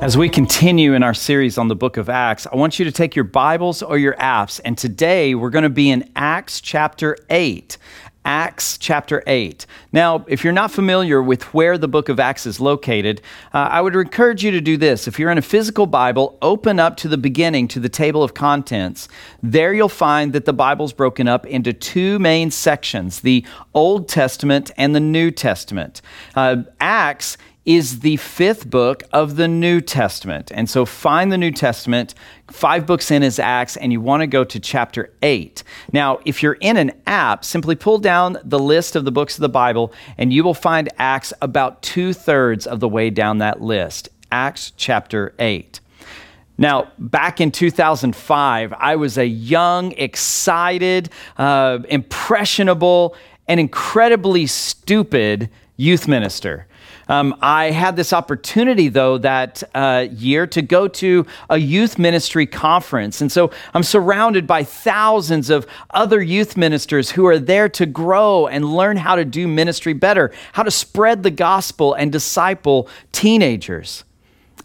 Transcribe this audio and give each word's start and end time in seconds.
As 0.00 0.16
we 0.16 0.30
continue 0.30 0.94
in 0.94 1.02
our 1.02 1.12
series 1.12 1.58
on 1.58 1.68
the 1.68 1.76
book 1.76 1.98
of 1.98 2.08
Acts, 2.08 2.46
I 2.46 2.56
want 2.56 2.78
you 2.78 2.86
to 2.86 2.90
take 2.90 3.14
your 3.14 3.26
Bibles 3.26 3.82
or 3.82 3.98
your 3.98 4.14
apps, 4.14 4.58
and 4.64 4.78
today 4.78 5.34
we're 5.34 5.50
going 5.50 5.64
to 5.64 5.68
be 5.68 5.90
in 5.90 6.10
Acts 6.16 6.62
chapter 6.62 7.18
8. 7.28 7.76
Acts 8.24 8.78
chapter 8.78 9.22
8. 9.26 9.66
Now, 9.92 10.24
if 10.26 10.42
you're 10.42 10.54
not 10.54 10.70
familiar 10.70 11.22
with 11.22 11.52
where 11.52 11.76
the 11.76 11.88
book 11.88 12.08
of 12.08 12.18
Acts 12.18 12.46
is 12.46 12.60
located, 12.60 13.20
uh, 13.52 13.68
I 13.70 13.82
would 13.82 13.94
encourage 13.94 14.42
you 14.42 14.50
to 14.52 14.60
do 14.62 14.78
this. 14.78 15.06
If 15.06 15.18
you're 15.18 15.30
in 15.30 15.38
a 15.38 15.42
physical 15.42 15.86
Bible, 15.86 16.38
open 16.40 16.78
up 16.78 16.96
to 16.98 17.08
the 17.08 17.18
beginning 17.18 17.68
to 17.68 17.80
the 17.80 17.88
table 17.90 18.22
of 18.22 18.32
contents. 18.32 19.06
There 19.42 19.74
you'll 19.74 19.88
find 19.90 20.32
that 20.32 20.46
the 20.46 20.52
Bible's 20.54 20.94
broken 20.94 21.28
up 21.28 21.44
into 21.46 21.74
two 21.74 22.18
main 22.18 22.50
sections 22.50 23.20
the 23.20 23.44
Old 23.74 24.08
Testament 24.08 24.70
and 24.78 24.94
the 24.94 25.00
New 25.00 25.30
Testament. 25.30 26.00
Uh, 26.34 26.62
Acts 26.80 27.36
is 27.66 28.00
the 28.00 28.16
fifth 28.16 28.68
book 28.68 29.02
of 29.12 29.36
the 29.36 29.46
New 29.46 29.80
Testament. 29.80 30.50
And 30.54 30.68
so 30.68 30.86
find 30.86 31.30
the 31.30 31.38
New 31.38 31.50
Testament. 31.50 32.14
Five 32.48 32.86
books 32.86 33.10
in 33.10 33.22
is 33.22 33.38
Acts, 33.38 33.76
and 33.76 33.92
you 33.92 34.00
want 34.00 34.22
to 34.22 34.26
go 34.26 34.44
to 34.44 34.58
chapter 34.58 35.12
8. 35.22 35.62
Now, 35.92 36.20
if 36.24 36.42
you're 36.42 36.54
in 36.60 36.76
an 36.76 36.92
app, 37.06 37.44
simply 37.44 37.76
pull 37.76 37.98
down 37.98 38.38
the 38.44 38.58
list 38.58 38.96
of 38.96 39.04
the 39.04 39.12
books 39.12 39.36
of 39.36 39.42
the 39.42 39.48
Bible, 39.48 39.92
and 40.16 40.32
you 40.32 40.42
will 40.42 40.54
find 40.54 40.88
Acts 40.98 41.32
about 41.42 41.82
two 41.82 42.12
thirds 42.12 42.66
of 42.66 42.80
the 42.80 42.88
way 42.88 43.10
down 43.10 43.38
that 43.38 43.60
list. 43.60 44.08
Acts 44.32 44.72
chapter 44.76 45.34
8. 45.38 45.80
Now, 46.56 46.92
back 46.98 47.40
in 47.40 47.50
2005, 47.50 48.74
I 48.76 48.96
was 48.96 49.16
a 49.16 49.26
young, 49.26 49.92
excited, 49.92 51.08
uh, 51.38 51.78
impressionable, 51.88 53.16
and 53.48 53.58
incredibly 53.58 54.46
stupid 54.46 55.50
youth 55.76 56.06
minister. 56.06 56.66
Um, 57.08 57.36
I 57.40 57.70
had 57.70 57.96
this 57.96 58.12
opportunity, 58.12 58.88
though, 58.88 59.18
that 59.18 59.62
uh, 59.74 60.06
year 60.10 60.46
to 60.48 60.62
go 60.62 60.88
to 60.88 61.26
a 61.48 61.58
youth 61.58 61.98
ministry 61.98 62.46
conference. 62.46 63.20
And 63.20 63.30
so 63.30 63.50
I'm 63.74 63.82
surrounded 63.82 64.46
by 64.46 64.64
thousands 64.64 65.50
of 65.50 65.66
other 65.90 66.22
youth 66.22 66.56
ministers 66.56 67.10
who 67.10 67.26
are 67.26 67.38
there 67.38 67.68
to 67.70 67.86
grow 67.86 68.46
and 68.46 68.64
learn 68.64 68.96
how 68.96 69.16
to 69.16 69.24
do 69.24 69.48
ministry 69.48 69.92
better, 69.92 70.32
how 70.52 70.62
to 70.62 70.70
spread 70.70 71.22
the 71.22 71.30
gospel 71.30 71.94
and 71.94 72.12
disciple 72.12 72.88
teenagers. 73.12 74.04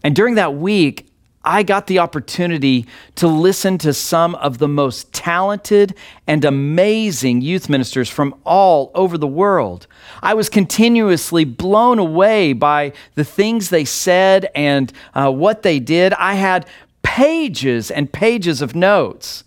And 0.04 0.16
during 0.16 0.36
that 0.36 0.56
week, 0.56 1.08
I 1.46 1.64
got 1.64 1.88
the 1.88 2.00
opportunity 2.00 2.88
to 3.16 3.28
listen 3.28 3.78
to 3.80 3.94
some 3.94 4.36
of 4.36 4.58
the 4.58 4.68
most 4.68 5.14
talented 5.14 5.96
and 6.28 6.44
amazing 6.44 7.42
youth 7.42 7.70
ministers 7.70 8.10
from 8.10 8.36
all 8.46 8.92
over 8.96 9.18
the 9.18 9.28
world. 9.28 9.88
I 10.22 10.34
was 10.34 10.50
continuously 10.50 11.46
blown 11.46 12.00
away 12.00 12.54
by 12.54 12.94
the 13.14 13.24
things 13.24 13.70
they 13.70 13.86
said 13.86 14.50
and 14.56 14.92
uh, 15.14 15.32
what 15.32 15.62
they 15.62 15.80
did. 15.80 16.14
I 16.14 16.34
had 16.34 16.68
pages 17.04 17.92
and 17.92 18.12
pages 18.12 18.62
of 18.62 18.76
notes. 18.76 19.44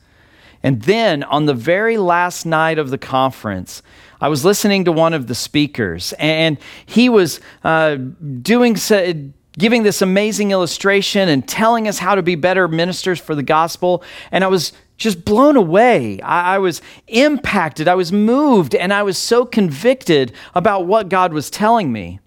And 0.63 0.83
then 0.83 1.23
on 1.25 1.47
the 1.47 1.55
very 1.55 1.99
last 1.99 2.47
night 2.47 2.79
of 2.79 2.91
the 2.91 2.99
conference, 2.99 3.83
I 4.21 4.29
was 4.29 4.45
listening 4.45 4.85
to 4.87 4.93
one 4.93 5.15
of 5.15 5.29
the 5.29 5.35
speakers, 5.35 6.13
and 6.19 6.59
he 6.87 7.09
was 7.09 7.41
uh, 7.63 7.97
doing. 8.43 8.77
So, 8.77 9.15
giving 9.59 9.83
this 9.83 10.01
amazing 10.01 10.53
illustration 10.53 11.29
and 11.29 11.47
telling 11.47 11.89
us 11.89 11.99
how 11.99 12.15
to 12.15 12.23
be 12.23 12.37
better 12.37 12.69
ministers 12.69 13.19
for 13.19 13.35
the 13.35 13.43
gospel. 13.43 14.03
And 14.31 14.45
I 14.45 14.47
was 14.47 14.73
just 14.97 15.25
blown 15.25 15.57
away. 15.57 16.21
I, 16.23 16.55
I, 16.55 16.59
was 16.59 16.81
impacted. 17.09 17.89
I 17.89 17.95
was 17.95 18.13
moved. 18.13 18.75
And 18.75 18.93
I 18.93 19.03
was 19.03 19.19
so 19.19 19.45
convicted 19.45 20.33
about 20.55 20.87
what 20.87 21.09
God 21.09 21.33
was 21.33 21.51
telling 21.51 21.93
me. 21.93 22.21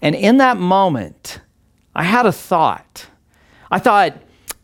And 0.00 0.14
in 0.14 0.38
that 0.38 0.56
moment, 0.56 1.40
I 1.94 2.02
had 2.02 2.26
a 2.26 2.32
thought. 2.32 3.06
I 3.70 3.78
thought, 3.78 4.20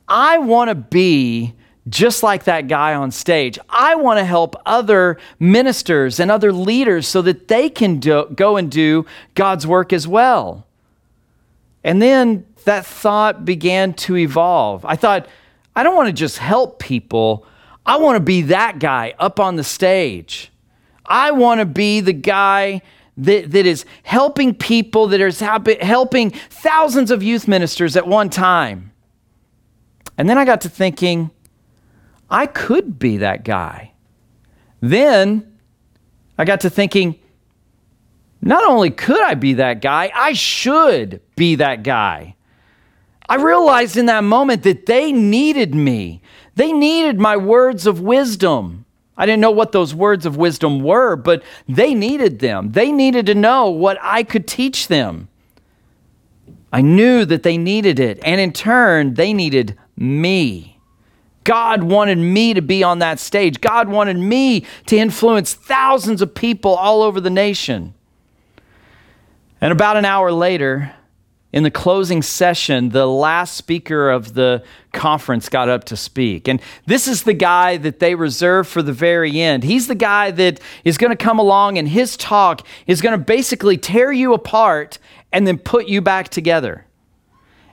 I 0.09 0.39
want 0.39 0.69
to 0.69 0.75
be 0.75 1.55
just 1.89 2.23
like 2.23 2.45
that 2.45 2.69
guy 2.69 2.95
on 2.95 3.11
stage. 3.11 3.59
I 3.69 3.95
want 3.95 4.19
to 4.19 4.25
help 4.25 4.57
other 4.67 5.19
ministers 5.39 6.21
and 6.21 6.31
other 6.31 6.53
leaders 6.53 7.07
so 7.07 7.23
that 7.23 7.49
they 7.49 7.71
can 7.71 7.99
do, 7.99 8.27
go 8.34 8.57
and 8.57 8.71
do 8.71 9.07
God's 9.34 9.67
work 9.67 9.93
as 9.93 10.07
well. 10.07 10.68
And 11.88 12.03
then 12.03 12.44
that 12.65 12.84
thought 12.84 13.47
began 13.47 13.94
to 13.94 14.19
evolve. 14.19 14.84
I 14.84 14.94
thought, 14.94 15.26
I 15.75 15.82
don't 15.82 15.97
want 15.97 16.09
to 16.09 16.12
just 16.12 16.37
help 16.37 16.78
people. 16.78 17.47
I 17.87 17.97
want 17.97 18.16
to 18.16 18.21
be 18.21 18.43
that 18.43 18.78
guy 18.78 19.15
up 19.19 19.41
on 19.41 19.56
the 19.56 19.65
stage. 19.65 20.53
I 21.06 21.31
want 21.31 21.60
to 21.60 21.65
be 21.65 22.03
the 22.03 22.12
guy 22.12 22.82
that, 23.16 23.53
that 23.53 23.65
is 23.65 23.87
helping 24.03 24.54
people, 24.54 25.06
that 25.06 25.21
is 25.22 25.41
helping 25.41 26.31
thousands 26.31 27.10
of 27.10 27.22
youth 27.22 27.48
ministers 27.48 27.97
at 27.97 28.06
one 28.06 28.28
time. 28.28 28.93
And 30.19 30.28
then 30.28 30.37
I 30.37 30.44
got 30.44 30.60
to 30.60 30.69
thinking, 30.69 31.31
I 32.28 32.44
could 32.44 32.98
be 32.98 33.16
that 33.16 33.47
guy. 33.47 33.93
Then 34.82 35.59
I 36.37 36.44
got 36.44 36.60
to 36.60 36.69
thinking, 36.69 37.19
not 38.41 38.65
only 38.65 38.91
could 38.91 39.21
I 39.22 39.34
be 39.34 39.54
that 39.54 39.81
guy, 39.81 40.10
I 40.15 40.32
should 40.32 41.21
be 41.37 41.56
that 41.56 41.82
guy. 41.82 42.37
I 43.28 43.37
realized 43.37 43.97
in 43.97 44.06
that 44.06 44.25
moment 44.25 44.62
that 44.62 44.87
they 44.87 45.12
needed 45.12 45.75
me. 45.75 46.22
They 46.54 46.72
needed 46.72 47.21
my 47.21 47.37
words 47.37 47.87
of 47.87 48.00
wisdom. 48.00 48.87
I 49.16 49.27
didn't 49.27 49.41
know 49.41 49.50
what 49.50 49.72
those 49.72 49.94
words 49.94 50.25
of 50.25 50.37
wisdom 50.37 50.81
were, 50.81 51.16
but 51.16 51.43
they 51.69 51.93
needed 51.93 52.38
them. 52.38 52.72
They 52.72 52.93
needed 52.93 53.27
to 53.27 53.34
know 53.34 53.69
what 53.69 53.98
I 54.00 54.22
could 54.22 54.47
teach 54.47 54.88
them. 54.88 55.28
I 56.72 56.81
knew 56.82 57.25
that 57.25 57.43
they 57.43 57.59
needed 57.59 57.98
it, 57.98 58.21
and 58.22 58.41
in 58.41 58.53
turn, 58.53 59.15
they 59.15 59.32
needed 59.32 59.77
me. 59.97 60.78
God 61.44 61.82
wanted 61.82 62.19
me 62.19 62.54
to 62.54 62.60
be 62.62 62.82
on 62.82 62.98
that 62.98 63.19
stage. 63.19 63.60
God 63.60 63.88
wanted 63.88 64.19
me 64.19 64.66
to 64.87 64.97
influence 64.97 65.54
thousands 65.54 66.21
of 66.21 66.34
people 66.34 66.75
all 66.75 67.03
over 67.03 67.21
the 67.21 67.31
nation. 67.31 67.94
And 69.61 69.73
about 69.73 69.97
an 69.97 70.05
hour 70.05 70.31
later, 70.31 70.95
in 71.53 71.63
the 71.63 71.71
closing 71.71 72.21
session, 72.21 72.91
the 72.91 73.07
last 73.07 73.57
speaker 73.57 74.11
of 74.11 74.35
the 74.35 74.63
conference 74.93 75.49
got 75.49 75.69
up 75.69 75.85
to 75.85 75.97
speak. 75.97 76.47
And 76.47 76.61
this 76.87 77.09
is 77.09 77.23
the 77.23 77.33
guy 77.33 77.79
that 77.79 78.01
they 78.01 78.15
reserve 78.15 78.69
for 78.69 78.83
the 78.83 78.93
very 78.93 79.41
end. 79.41 79.65
He's 79.65 79.87
the 79.87 79.95
guy 79.95 80.31
that 80.33 80.61
is 80.85 80.99
going 80.99 81.11
to 81.11 81.17
come 81.17 81.39
along, 81.39 81.79
and 81.79 81.89
his 81.89 82.17
talk 82.17 82.67
is 82.87 83.01
going 83.01 83.19
to 83.19 83.25
basically 83.25 83.79
tear 83.79 84.13
you 84.13 84.35
apart 84.35 84.99
and 85.33 85.47
then 85.47 85.59
put 85.59 85.89
you 85.89 86.03
back 86.03 86.29
together. 86.29 86.85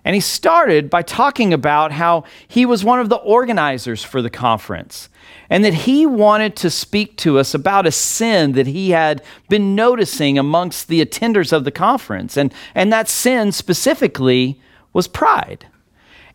And 0.05 0.13
he 0.13 0.21
started 0.21 0.89
by 0.89 1.01
talking 1.01 1.51
about 1.51 1.91
how 1.91 2.25
he 2.47 2.65
was 2.65 2.85
one 2.85 2.99
of 2.99 3.09
the 3.09 3.15
organizers 3.15 4.03
for 4.03 4.21
the 4.21 4.29
conference 4.29 5.09
and 5.49 5.65
that 5.65 5.73
he 5.73 6.05
wanted 6.05 6.55
to 6.57 6.69
speak 6.69 7.17
to 7.17 7.39
us 7.39 7.55
about 7.55 7.87
a 7.87 7.91
sin 7.91 8.51
that 8.51 8.67
he 8.67 8.91
had 8.91 9.23
been 9.49 9.73
noticing 9.73 10.37
amongst 10.37 10.87
the 10.87 11.03
attenders 11.03 11.51
of 11.51 11.63
the 11.63 11.71
conference. 11.71 12.37
And, 12.37 12.53
and 12.75 12.93
that 12.93 13.09
sin 13.09 13.51
specifically 13.51 14.61
was 14.93 15.07
pride. 15.07 15.65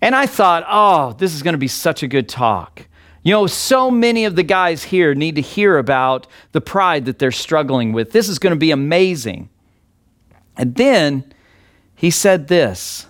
And 0.01 0.17
I 0.17 0.27
thought, 0.27 0.65
oh, 0.69 1.13
this 1.13 1.33
is 1.33 1.43
going 1.43 1.55
to 1.55 1.59
be 1.59 1.69
such 1.69 2.03
a 2.03 2.09
good 2.09 2.29
talk. 2.29 2.87
You 3.23 3.33
know, 3.33 3.47
so 3.47 3.89
many 3.91 4.25
of 4.25 4.35
the 4.35 4.43
guys 4.43 4.83
here 4.85 5.15
need 5.15 5.37
to 5.37 5.43
hear 5.43 5.79
about 5.79 6.27
the 6.51 6.61
pride 6.61 7.05
that 7.05 7.21
they're 7.21 7.31
struggling 7.31 7.93
with. 7.93 8.11
This 8.11 8.29
is 8.29 8.41
going 8.41 8.55
to 8.55 8.59
be 8.59 8.73
amazing. 8.73 9.49
And 10.57 10.75
then 10.75 11.33
he 11.95 12.11
said 12.11 12.49
this 12.49 13.07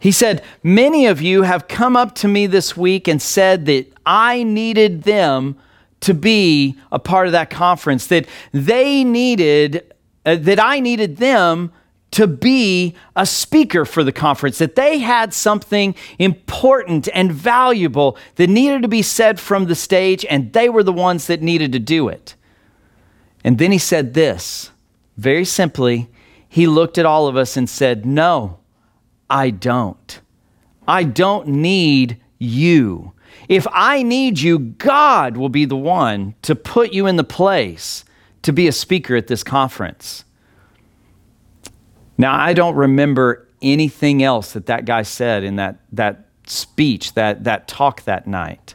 he 0.00 0.10
said, 0.10 0.42
Many 0.62 1.06
of 1.06 1.22
you 1.22 1.42
have 1.42 1.68
come 1.68 1.96
up 1.96 2.14
to 2.16 2.28
me 2.28 2.46
this 2.46 2.76
week 2.76 3.06
and 3.06 3.22
said 3.22 3.66
that 3.66 3.86
I 4.04 4.42
needed 4.42 5.04
them 5.04 5.56
to 6.00 6.14
be 6.14 6.76
a 6.90 6.98
part 6.98 7.26
of 7.26 7.32
that 7.32 7.50
conference, 7.50 8.06
that 8.06 8.26
they 8.52 9.04
needed, 9.04 9.94
uh, 10.24 10.36
that 10.36 10.58
I 10.58 10.80
needed 10.80 11.18
them 11.18 11.70
to 12.12 12.26
be 12.26 12.94
a 13.14 13.24
speaker 13.24 13.84
for 13.84 14.02
the 14.02 14.10
conference, 14.10 14.58
that 14.58 14.74
they 14.74 14.98
had 14.98 15.32
something 15.32 15.94
important 16.18 17.08
and 17.14 17.30
valuable 17.30 18.16
that 18.34 18.48
needed 18.48 18.82
to 18.82 18.88
be 18.88 19.02
said 19.02 19.38
from 19.38 19.66
the 19.66 19.74
stage, 19.74 20.24
and 20.28 20.52
they 20.52 20.68
were 20.68 20.82
the 20.82 20.92
ones 20.92 21.26
that 21.26 21.42
needed 21.42 21.72
to 21.72 21.78
do 21.78 22.08
it. 22.08 22.34
And 23.44 23.58
then 23.58 23.70
he 23.70 23.78
said 23.78 24.14
this 24.14 24.70
very 25.18 25.44
simply, 25.44 26.08
he 26.48 26.66
looked 26.66 26.96
at 26.96 27.06
all 27.06 27.28
of 27.28 27.36
us 27.36 27.56
and 27.56 27.68
said, 27.68 28.06
No. 28.06 28.59
I 29.30 29.50
don't. 29.50 30.20
I 30.86 31.04
don't 31.04 31.46
need 31.46 32.20
you. 32.38 33.12
If 33.48 33.66
I 33.72 34.02
need 34.02 34.40
you, 34.40 34.58
God 34.58 35.36
will 35.36 35.48
be 35.48 35.64
the 35.64 35.76
one 35.76 36.34
to 36.42 36.54
put 36.54 36.92
you 36.92 37.06
in 37.06 37.16
the 37.16 37.24
place 37.24 38.04
to 38.42 38.52
be 38.52 38.66
a 38.66 38.72
speaker 38.72 39.14
at 39.16 39.28
this 39.28 39.44
conference. 39.44 40.24
Now, 42.18 42.34
I 42.34 42.52
don't 42.52 42.74
remember 42.74 43.48
anything 43.62 44.22
else 44.22 44.52
that 44.52 44.66
that 44.66 44.84
guy 44.84 45.02
said 45.02 45.44
in 45.44 45.56
that, 45.56 45.78
that 45.92 46.26
speech, 46.46 47.14
that, 47.14 47.44
that 47.44 47.68
talk 47.68 48.02
that 48.04 48.26
night, 48.26 48.74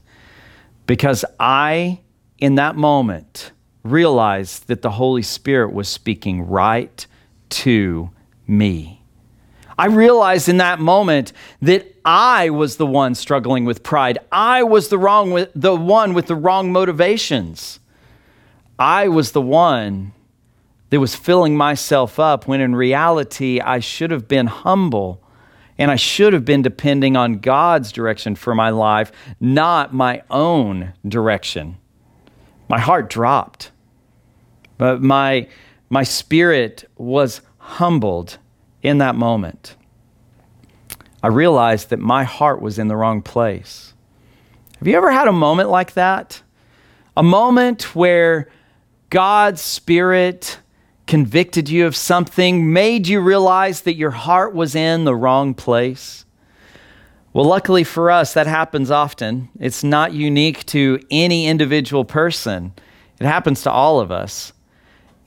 because 0.88 1.26
I, 1.40 2.02
in 2.38 2.56
that 2.56 2.76
moment, 2.76 3.52
realized 3.84 4.68
that 4.68 4.82
the 4.82 4.92
Holy 4.92 5.22
Spirit 5.22 5.74
was 5.74 5.88
speaking 5.88 6.48
right 6.48 7.06
to 7.50 8.10
me. 8.48 8.95
I 9.78 9.88
realized 9.88 10.48
in 10.48 10.58
that 10.58 10.80
moment 10.80 11.34
that 11.62 11.96
I 12.06 12.50
was 12.50 12.78
the 12.78 12.86
one 12.86 13.16
struggling 13.16 13.66
with 13.66 13.84
pride. 13.84 14.20
I 14.32 14.64
was 14.64 14.90
the 14.90 14.98
wrong 14.98 15.32
with 15.32 15.50
the 15.56 15.76
one 15.76 16.14
with 16.14 16.28
the 16.28 16.36
wrong 16.36 16.72
motivations. 16.72 17.80
I 18.80 19.08
was 19.08 19.32
the 19.32 19.42
one 19.42 20.14
that 20.90 21.00
was 21.00 21.16
filling 21.16 21.58
myself 21.58 22.20
up 22.20 22.48
when 22.48 22.62
in 22.62 22.76
reality 22.76 23.60
I 23.60 23.80
should 23.80 24.12
have 24.12 24.28
been 24.28 24.48
humble 24.48 25.22
and 25.78 25.92
I 25.92 25.98
should 25.98 26.32
have 26.34 26.46
been 26.46 26.62
depending 26.62 27.18
on 27.18 27.40
God's 27.40 27.92
direction 27.92 28.36
for 28.36 28.56
my 28.56 28.70
life, 28.70 29.12
not 29.40 29.94
my 29.94 30.22
own 30.30 30.94
direction. 31.06 31.78
My 32.70 32.80
heart 32.80 33.10
dropped. 33.10 33.72
But 34.78 35.02
my 35.02 35.48
my 35.90 36.04
spirit 36.04 36.90
was 36.98 37.42
humbled 37.58 38.38
in 38.86 39.00
that 39.00 39.16
moment. 39.16 39.76
I 41.24 41.28
realized 41.28 41.90
that 41.90 42.00
my 42.00 42.24
heart 42.24 42.62
was 42.62 42.78
in 42.78 42.88
the 42.88 42.96
wrong 42.96 43.22
place. 43.22 43.94
Have 44.80 44.88
you 44.88 44.96
ever 44.96 45.12
had 45.12 45.28
a 45.28 45.34
moment 45.34 45.70
like 45.70 45.94
that? 45.94 46.42
A 47.18 47.24
moment 47.24 47.96
where 47.96 48.48
God's 49.10 49.62
Spirit 49.62 50.60
convicted 51.08 51.70
you 51.70 51.86
of 51.86 51.96
something, 51.96 52.74
made 52.74 53.08
you 53.08 53.22
realize 53.22 53.82
that 53.82 53.96
your 53.96 54.12
heart 54.12 54.54
was 54.54 54.76
in 54.76 55.06
the 55.06 55.16
wrong 55.16 55.54
place? 55.54 56.26
Well, 57.34 57.46
luckily 57.46 57.84
for 57.84 58.12
us, 58.12 58.34
that 58.34 58.48
happens 58.48 58.92
often. 58.92 59.50
It's 59.60 59.84
not 59.84 60.14
unique 60.14 60.66
to 60.68 61.00
any 61.12 61.48
individual 61.48 62.06
person, 62.06 62.74
it 63.20 63.26
happens 63.26 63.62
to 63.64 63.72
all 63.72 64.00
of 64.00 64.12
us. 64.12 64.52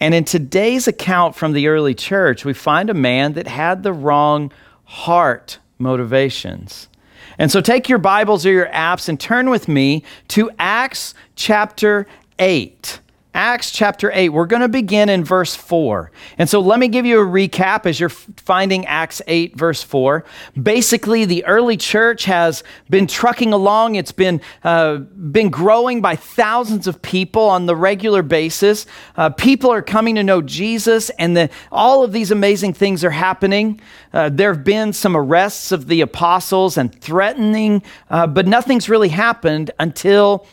And 0.00 0.14
in 0.14 0.24
today's 0.24 0.86
account 0.86 1.34
from 1.34 1.52
the 1.52 1.68
early 1.68 1.94
church, 1.94 2.44
we 2.44 2.54
find 2.54 2.88
a 2.88 2.94
man 2.94 3.32
that 3.34 3.46
had 3.46 3.82
the 3.82 3.92
wrong 3.92 4.52
heart 4.84 5.58
motivations. 5.78 6.88
And 7.36 7.50
so 7.50 7.60
take 7.60 7.88
your 7.88 7.98
Bibles 7.98 8.46
or 8.46 8.50
your 8.50 8.68
apps 8.68 9.08
and 9.08 9.18
turn 9.18 9.50
with 9.50 9.68
me 9.68 10.02
to 10.28 10.50
Acts 10.58 11.14
chapter 11.36 12.06
8. 12.38 13.00
Acts 13.38 13.70
chapter 13.70 14.10
8. 14.12 14.30
We're 14.30 14.46
going 14.46 14.62
to 14.62 14.68
begin 14.68 15.08
in 15.08 15.22
verse 15.22 15.54
4. 15.54 16.10
And 16.38 16.50
so 16.50 16.58
let 16.58 16.80
me 16.80 16.88
give 16.88 17.06
you 17.06 17.20
a 17.20 17.24
recap 17.24 17.86
as 17.86 18.00
you're 18.00 18.08
finding 18.08 18.84
Acts 18.86 19.22
8, 19.28 19.56
verse 19.56 19.80
4. 19.80 20.24
Basically, 20.60 21.24
the 21.24 21.44
early 21.44 21.76
church 21.76 22.24
has 22.24 22.64
been 22.90 23.06
trucking 23.06 23.52
along. 23.52 23.94
It's 23.94 24.10
been, 24.10 24.40
uh, 24.64 24.96
been 24.96 25.50
growing 25.50 26.00
by 26.00 26.16
thousands 26.16 26.88
of 26.88 27.00
people 27.00 27.44
on 27.44 27.66
the 27.66 27.76
regular 27.76 28.24
basis. 28.24 28.86
Uh, 29.16 29.30
people 29.30 29.70
are 29.70 29.82
coming 29.82 30.16
to 30.16 30.24
know 30.24 30.42
Jesus, 30.42 31.08
and 31.10 31.36
the, 31.36 31.48
all 31.70 32.02
of 32.02 32.10
these 32.10 32.32
amazing 32.32 32.72
things 32.72 33.04
are 33.04 33.10
happening. 33.10 33.80
Uh, 34.12 34.30
there 34.30 34.52
have 34.52 34.64
been 34.64 34.92
some 34.92 35.16
arrests 35.16 35.70
of 35.70 35.86
the 35.86 36.00
apostles 36.00 36.76
and 36.76 36.92
threatening, 37.00 37.84
uh, 38.10 38.26
but 38.26 38.48
nothing's 38.48 38.88
really 38.88 39.10
happened 39.10 39.70
until 39.78 40.44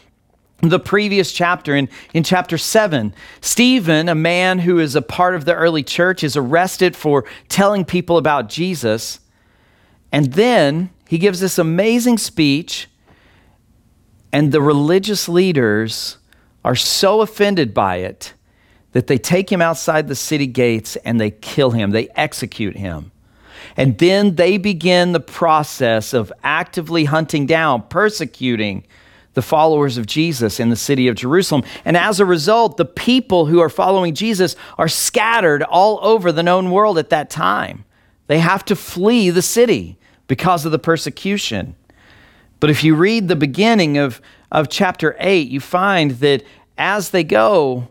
the 0.61 0.79
previous 0.79 1.31
chapter 1.31 1.75
in, 1.75 1.89
in 2.13 2.23
chapter 2.23 2.57
7 2.57 3.13
stephen 3.41 4.07
a 4.07 4.15
man 4.15 4.59
who 4.59 4.79
is 4.79 4.95
a 4.95 5.01
part 5.01 5.35
of 5.35 5.45
the 5.45 5.53
early 5.53 5.83
church 5.83 6.23
is 6.23 6.37
arrested 6.37 6.95
for 6.95 7.25
telling 7.49 7.83
people 7.83 8.17
about 8.17 8.49
jesus. 8.49 9.19
And 10.11 10.31
then 10.33 10.91
he 11.09 11.17
gives 11.17 11.41
this 11.41 11.57
amazing 11.57 12.17
speech 12.17 12.87
and 14.31 14.51
the 14.51 14.61
religious 14.61 15.29
leaders 15.29 16.17
are 16.63 16.75
so 16.75 17.21
offended 17.21 17.73
by 17.73 17.97
it 17.97 18.33
that 18.91 19.07
they 19.07 19.17
take 19.17 19.51
him 19.51 19.61
outside 19.61 20.07
the 20.07 20.15
city 20.15 20.47
gates 20.47 20.95
and 20.97 21.19
they 21.19 21.31
kill 21.31 21.71
him. 21.71 21.91
They 21.91 22.07
execute 22.15 22.77
him. 22.77 23.11
And 23.77 23.97
then 23.97 24.35
they 24.35 24.57
begin 24.57 25.11
the 25.11 25.19
process 25.19 26.13
of 26.13 26.31
actively 26.43 27.05
hunting 27.05 27.45
down 27.45 27.83
persecuting 27.83 28.85
the 29.35 29.41
followers 29.41 29.97
of 29.97 30.07
Jesus 30.07 30.59
in 30.59 30.69
the 30.69 30.75
city 30.75 31.07
of 31.07 31.15
Jerusalem. 31.15 31.63
And 31.83 31.95
as 31.95 32.19
a 32.19 32.25
result, 32.25 32.77
the 32.77 32.85
people 32.85 33.45
who 33.45 33.59
are 33.59 33.69
following 33.69 34.15
Jesus 34.15 34.55
are 34.77 34.87
scattered 34.87 35.61
all 35.61 35.99
over 36.01 36.31
the 36.31 36.41
known 36.41 36.71
world 36.71 36.97
at 36.97 37.09
that 37.11 37.29
time. 37.29 37.85
They 38.27 38.39
have 38.39 38.65
to 38.65 38.75
flee 38.75 39.29
the 39.29 39.41
city 39.41 39.97
because 40.27 40.65
of 40.65 40.71
the 40.71 40.79
persecution. 40.79 41.75
But 42.59 42.69
if 42.69 42.83
you 42.83 42.95
read 42.95 43.27
the 43.27 43.35
beginning 43.35 43.97
of, 43.97 44.21
of 44.51 44.69
chapter 44.69 45.15
8, 45.19 45.49
you 45.49 45.59
find 45.59 46.11
that 46.11 46.43
as 46.77 47.11
they 47.11 47.23
go, 47.23 47.89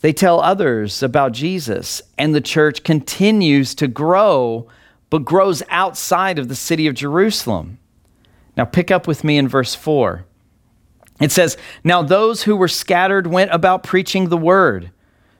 they 0.00 0.12
tell 0.12 0.40
others 0.40 1.02
about 1.02 1.32
Jesus, 1.32 2.02
and 2.16 2.34
the 2.34 2.40
church 2.40 2.82
continues 2.82 3.74
to 3.76 3.86
grow, 3.86 4.66
but 5.10 5.24
grows 5.24 5.62
outside 5.68 6.38
of 6.38 6.48
the 6.48 6.56
city 6.56 6.86
of 6.86 6.94
Jerusalem. 6.94 7.78
Now, 8.56 8.64
pick 8.64 8.90
up 8.90 9.06
with 9.06 9.24
me 9.24 9.38
in 9.38 9.48
verse 9.48 9.74
4. 9.74 10.24
It 11.22 11.32
says, 11.32 11.56
Now 11.84 12.02
those 12.02 12.42
who 12.42 12.56
were 12.56 12.68
scattered 12.68 13.26
went 13.26 13.52
about 13.52 13.84
preaching 13.84 14.28
the 14.28 14.36
word. 14.36 14.90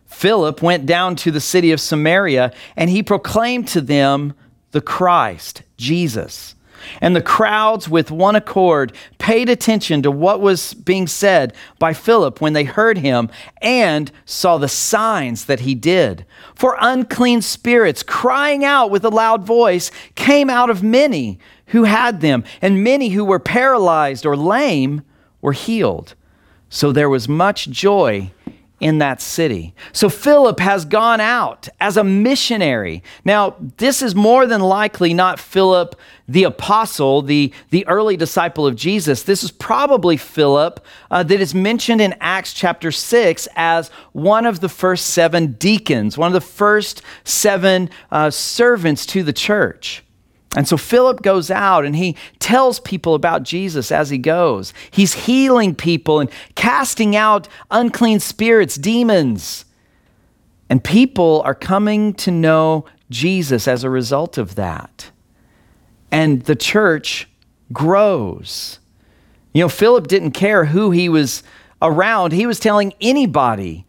Philip 0.07 0.63
went 0.63 0.87
down 0.87 1.17
to 1.17 1.31
the 1.31 1.41
city 1.41 1.73
of 1.73 1.81
Samaria, 1.81 2.53
and 2.77 2.89
he 2.89 3.03
proclaimed 3.03 3.67
to 3.69 3.81
them 3.81 4.35
the 4.71 4.81
Christ, 4.81 5.63
Jesus. 5.77 6.55
And 7.01 7.15
the 7.17 7.23
crowds, 7.23 7.89
with 7.89 8.11
one 8.11 8.37
accord, 8.37 8.93
paid 9.19 9.49
attention 9.49 10.03
to 10.03 10.11
what 10.11 10.41
was 10.41 10.75
being 10.75 11.07
said 11.07 11.55
by 11.79 11.93
Philip 11.93 12.41
when 12.41 12.53
they 12.53 12.65
heard 12.65 12.99
him 12.99 13.31
and 13.61 14.11
saw 14.25 14.59
the 14.59 14.69
signs 14.69 15.45
that 15.47 15.61
he 15.61 15.75
did. 15.75 16.27
For 16.55 16.77
unclean 16.81 17.43
spirits, 17.43 18.03
crying 18.03 18.65
out 18.65 18.91
with 18.91 19.05
a 19.05 19.11
loud 19.11 19.45
voice, 19.45 19.91
came 20.15 20.51
out 20.51 20.71
of 20.71 20.83
many 20.83 21.39
who 21.67 21.85
had 21.85 22.21
them, 22.21 22.45
and 22.61 22.85
many 22.85 23.11
who 23.11 23.25
were 23.25 23.39
paralyzed 23.39 24.27
or 24.27 24.37
lame 24.37 25.03
were 25.43 25.53
healed. 25.53 26.15
So 26.71 26.91
there 26.91 27.11
was 27.11 27.29
much 27.29 27.69
joy 27.69 28.31
in 28.83 28.99
that 28.99 29.21
city. 29.21 29.75
So 29.93 30.09
Philip 30.09 30.59
has 30.59 30.85
gone 30.85 31.21
out 31.21 31.69
as 31.81 31.97
a 31.97 32.03
missionary. 32.03 33.05
Now, 33.25 33.55
this 33.77 34.03
is 34.03 34.13
more 34.13 34.45
than 34.45 34.61
likely 34.61 35.15
not 35.15 35.39
Philip 35.39 35.95
the 36.27 36.43
apostle, 36.43 37.23
the, 37.23 37.53
the 37.71 37.87
early 37.87 38.17
disciple 38.17 38.67
of 38.67 38.75
Jesus. 38.75 39.23
This 39.23 39.45
is 39.45 39.53
probably 39.53 40.17
Philip 40.17 40.85
uh, 41.13 41.23
that 41.23 41.41
is 41.41 41.55
mentioned 41.55 42.01
in 42.01 42.17
Acts 42.21 42.53
chapter 42.53 42.91
6 42.91 43.47
as 43.55 43.89
one 44.11 44.47
of 44.47 44.59
the 44.59 44.69
first 44.69 45.07
seven 45.07 45.53
deacons, 45.53 46.19
one 46.19 46.27
of 46.27 46.33
the 46.33 46.41
first 46.41 47.03
seven 47.23 47.89
uh, 48.11 48.31
servants 48.31 49.07
to 49.07 49.23
the 49.23 49.33
church. 49.33 50.03
And 50.55 50.69
so 50.69 50.77
Philip 50.77 51.23
goes 51.23 51.51
out 51.51 51.85
and 51.85 51.97
he 51.97 52.17
tells 52.39 52.79
people 52.81 53.15
about 53.15 53.43
Jesus 53.43 53.91
as 53.91 54.11
he 54.11 54.19
goes. 54.19 54.75
He's 54.91 55.15
healing 55.15 55.75
people 55.75 56.21
and 56.21 56.31
casting 56.55 57.17
out 57.17 57.49
unclean 57.71 58.21
spirits, 58.21 58.77
demons. 58.77 59.65
And 60.69 60.85
people 60.85 61.43
are 61.45 61.55
coming 61.55 62.13
to 62.15 62.31
know 62.31 62.85
Jesus 63.09 63.67
as 63.67 63.83
a 63.83 63.91
result 63.91 64.37
of 64.37 64.55
that. 64.57 65.11
And 66.11 66.43
the 66.43 66.57
church 66.57 67.29
grows. 67.73 68.79
You 69.55 69.63
know, 69.63 69.69
Philip 69.69 70.07
didn't 70.07 70.33
care 70.33 70.67
who 70.67 70.91
he 70.91 71.09
was 71.09 71.43
around, 71.81 72.33
he 72.33 72.47
was 72.47 72.61
telling 72.61 72.93
anybody 73.01 73.87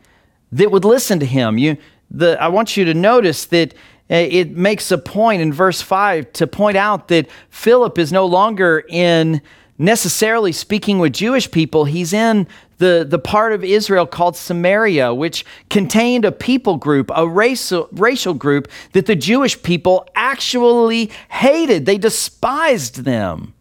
that 0.51 0.72
would 0.72 0.86
listen 0.86 1.20
to 1.20 1.25
him. 1.25 1.58
You, 1.58 1.77
the, 2.10 2.41
I 2.41 2.48
want 2.48 2.75
you 2.75 2.86
to 2.86 2.93
notice 2.93 3.46
that 3.46 3.74
Eh, 4.10 4.27
it 4.31 4.51
makes 4.51 4.91
a 4.91 4.98
point 4.98 5.41
in 5.41 5.53
verse 5.53 5.81
5 5.81 6.33
to 6.33 6.48
point 6.48 6.77
out 6.77 7.07
that 7.07 7.27
Philip 7.50 7.98
is 7.98 8.12
no 8.12 8.25
longer 8.25 8.83
in 8.89 9.41
necessarily 9.77 10.51
speaking 10.51 11.00
with 11.00 11.13
Jewish 11.13 11.50
people. 11.50 11.86
He's 11.86 12.13
in 12.13 12.48
the, 12.77 13.05
the 13.07 13.19
part 13.19 13.53
of 13.53 13.63
Israel 13.63 14.05
called 14.05 14.36
Samaria, 14.36 15.13
which 15.13 15.45
contained 15.69 16.25
a 16.25 16.31
people 16.31 16.77
group, 16.77 17.12
a 17.15 17.27
racial, 17.27 17.88
racial 17.91 18.33
group 18.33 18.69
that 18.91 19.05
the 19.05 19.15
Jewish 19.15 19.62
people 19.63 20.07
actually 20.15 21.12
hated. 21.29 21.86
They 21.86 21.98
despised 21.98 23.03
them. 23.03 23.53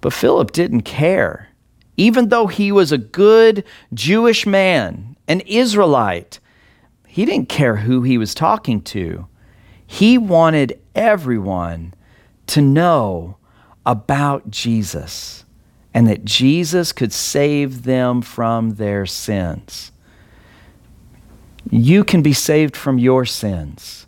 But 0.00 0.12
Philip 0.12 0.52
didn't 0.52 0.82
care. 0.82 1.48
Even 1.96 2.28
though 2.28 2.46
he 2.46 2.70
was 2.70 2.92
a 2.92 2.98
good 2.98 3.64
Jewish 3.92 4.46
man, 4.46 5.16
an 5.26 5.40
Israelite, 5.40 6.38
he 7.16 7.24
didn't 7.24 7.48
care 7.48 7.76
who 7.76 8.02
he 8.02 8.18
was 8.18 8.34
talking 8.34 8.82
to. 8.82 9.26
He 9.86 10.18
wanted 10.18 10.78
everyone 10.94 11.94
to 12.48 12.60
know 12.60 13.38
about 13.86 14.50
Jesus 14.50 15.46
and 15.94 16.06
that 16.08 16.26
Jesus 16.26 16.92
could 16.92 17.14
save 17.14 17.84
them 17.84 18.20
from 18.20 18.74
their 18.74 19.06
sins. 19.06 19.92
You 21.70 22.04
can 22.04 22.20
be 22.20 22.34
saved 22.34 22.76
from 22.76 22.98
your 22.98 23.24
sins. 23.24 24.06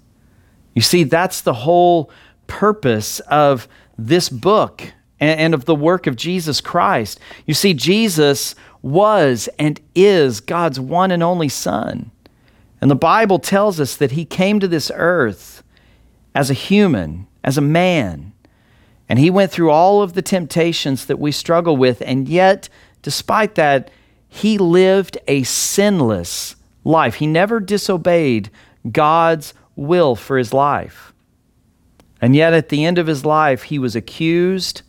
You 0.74 0.82
see, 0.82 1.04
that's 1.04 1.40
the 1.40 1.54
whole 1.54 2.10
purpose 2.46 3.20
of 3.20 3.68
this 3.96 4.28
book 4.28 4.82
and 5.18 5.54
of 5.54 5.64
the 5.64 5.74
work 5.74 6.06
of 6.06 6.14
Jesus 6.14 6.60
Christ. 6.60 7.18
You 7.46 7.54
see, 7.54 7.72
Jesus 7.72 8.54
was 8.82 9.48
and 9.58 9.80
is 9.94 10.40
God's 10.40 10.78
one 10.78 11.10
and 11.10 11.22
only 11.22 11.48
Son. 11.48 12.10
And 12.80 12.90
the 12.90 12.96
Bible 12.96 13.38
tells 13.38 13.80
us 13.80 13.96
that 13.96 14.12
he 14.12 14.24
came 14.24 14.60
to 14.60 14.68
this 14.68 14.90
earth 14.94 15.62
as 16.34 16.50
a 16.50 16.54
human, 16.54 17.26
as 17.42 17.58
a 17.58 17.62
man. 17.62 18.32
And 19.08 19.18
he 19.18 19.30
went 19.30 19.50
through 19.50 19.70
all 19.70 20.02
of 20.02 20.12
the 20.12 20.22
temptations 20.22 21.06
that 21.06 21.18
we 21.18 21.32
struggle 21.32 21.76
with, 21.76 22.02
and 22.04 22.28
yet, 22.28 22.68
despite 23.02 23.54
that, 23.54 23.90
he 24.28 24.58
lived 24.58 25.16
a 25.26 25.42
sinless 25.44 26.56
life. 26.84 27.14
He 27.16 27.26
never 27.26 27.60
disobeyed 27.60 28.50
God's 28.92 29.54
will 29.74 30.14
for 30.14 30.36
his 30.36 30.52
life. 30.52 31.12
And 32.20 32.36
yet, 32.36 32.52
at 32.52 32.68
the 32.68 32.84
end 32.84 32.98
of 32.98 33.06
his 33.06 33.24
life, 33.24 33.64
he 33.64 33.78
was 33.78 33.96
accused 33.96 34.82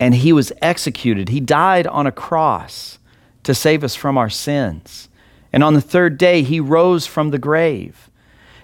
and 0.00 0.14
he 0.14 0.32
was 0.32 0.52
executed. 0.60 1.28
He 1.28 1.40
died 1.40 1.86
on 1.86 2.06
a 2.06 2.12
cross 2.12 2.98
to 3.44 3.54
save 3.54 3.84
us 3.84 3.94
from 3.94 4.18
our 4.18 4.28
sins. 4.28 5.08
And 5.54 5.62
on 5.62 5.74
the 5.74 5.80
third 5.80 6.18
day, 6.18 6.42
he 6.42 6.58
rose 6.58 7.06
from 7.06 7.30
the 7.30 7.38
grave. 7.38 8.10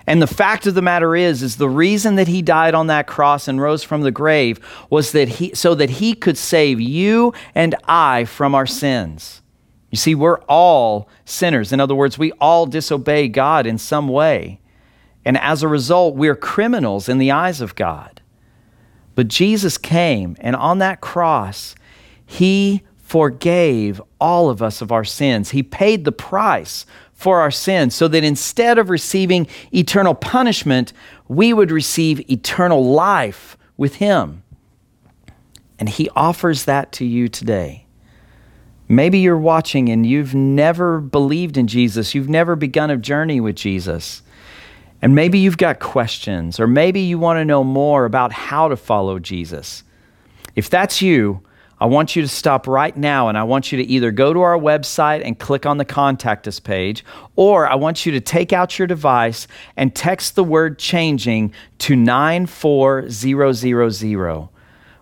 And 0.09 0.21
the 0.21 0.27
fact 0.27 0.67
of 0.67 0.75
the 0.75 0.83
matter 0.83 1.15
is, 1.15 1.41
is 1.41 1.55
the 1.55 1.69
reason 1.69 2.17
that 2.17 2.27
he 2.27 2.43
died 2.43 2.75
on 2.75 2.89
that 2.89 3.07
cross 3.07 3.47
and 3.47 3.61
rose 3.61 3.85
from 3.85 4.01
the 4.01 4.11
grave 4.11 4.59
was 4.91 5.13
that 5.13 5.29
he, 5.29 5.55
so 5.55 5.77
that 5.77 5.89
he 5.89 6.15
could 6.15 6.37
save 6.37 6.81
you 6.81 7.33
and 7.55 7.77
I 7.85 8.25
from 8.25 8.57
our 8.57 8.67
sins. 8.67 9.41
You 9.93 9.99
see, 9.99 10.17
we're 10.17 10.41
all 10.49 11.09
sinners. 11.25 11.73
In 11.73 11.79
other 11.79 11.95
words, 11.95 12.19
we 12.19 12.33
all 12.41 12.67
disobey 12.67 13.29
God 13.29 13.69
in 13.69 13.79
some 13.79 14.09
way. 14.09 14.59
And 15.25 15.39
as 15.39 15.63
a 15.63 15.69
result, 15.69 16.17
we're 16.17 16.35
criminals 16.35 17.09
in 17.09 17.19
the 17.19 17.31
eyes 17.31 17.61
of 17.61 17.77
God. 17.77 18.21
But 19.15 19.29
Jesus 19.29 19.79
came, 19.79 20.37
and 20.41 20.57
on 20.57 20.79
that 20.79 21.01
cross, 21.01 21.77
he 22.27 22.83
forgave 23.11 24.01
all 24.21 24.49
of 24.49 24.63
us 24.63 24.81
of 24.81 24.93
our 24.93 25.03
sins. 25.03 25.51
He 25.51 25.65
paid 25.65 26.05
the 26.05 26.13
price 26.13 26.87
for 27.13 27.41
our 27.41 27.51
sins 27.51 27.93
so 27.93 28.07
that 28.07 28.23
instead 28.23 28.79
of 28.79 28.89
receiving 28.89 29.49
eternal 29.75 30.15
punishment, 30.15 30.93
we 31.27 31.53
would 31.53 31.73
receive 31.73 32.31
eternal 32.31 32.85
life 32.85 33.57
with 33.77 33.97
Him. 33.97 34.45
And 35.77 35.89
He 35.89 36.09
offers 36.11 36.67
that 36.67 36.93
to 36.93 37.05
you 37.05 37.27
today. 37.27 37.85
Maybe 38.89 39.19
you're 39.19 39.37
watching 39.37 39.89
and 39.89 40.07
you've 40.07 40.37
never 40.37 41.01
believed 41.01 41.57
in 41.57 41.67
Jesus, 41.67 42.15
you've 42.15 42.29
never 42.29 42.55
begun 42.55 42.91
a 42.91 42.97
journey 42.97 43.41
with 43.41 43.57
Jesus. 43.57 44.23
And 45.03 45.17
maybe 45.17 45.41
you've 45.41 45.59
got 45.59 45.81
questions, 45.81 46.61
or 46.61 46.69
maybe 46.69 47.01
you 47.01 47.19
want 47.19 47.39
to 47.39 47.45
know 47.45 47.65
more 47.65 48.05
about 48.05 48.31
how 48.31 48.69
to 48.69 48.77
follow 48.77 49.19
Jesus. 49.19 49.83
If 50.55 50.71
that's 50.71 51.03
you, 51.03 51.43
I 51.81 51.87
want 51.87 52.15
you 52.15 52.21
to 52.21 52.29
stop 52.29 52.67
right 52.67 52.95
now 52.95 53.29
and 53.29 53.39
I 53.39 53.45
want 53.45 53.73
you 53.73 53.79
to 53.79 53.85
either 53.85 54.11
go 54.11 54.35
to 54.35 54.43
our 54.43 54.59
website 54.59 55.25
and 55.25 55.39
click 55.39 55.65
on 55.65 55.79
the 55.79 55.87
contact 55.87 56.47
us 56.47 56.61
page, 56.61 57.03
or 57.37 57.67
I 57.67 57.77
want 57.77 58.05
you 58.05 58.13
to 58.13 58.21
take 58.21 58.53
out 58.53 58.79
your 58.79 58.87
device 58.87 59.47
and 59.77 59.95
text 59.95 60.35
the 60.35 60.45
word 60.45 60.79
changing 60.79 61.55
to 61.79 61.97
94000. 61.97 64.49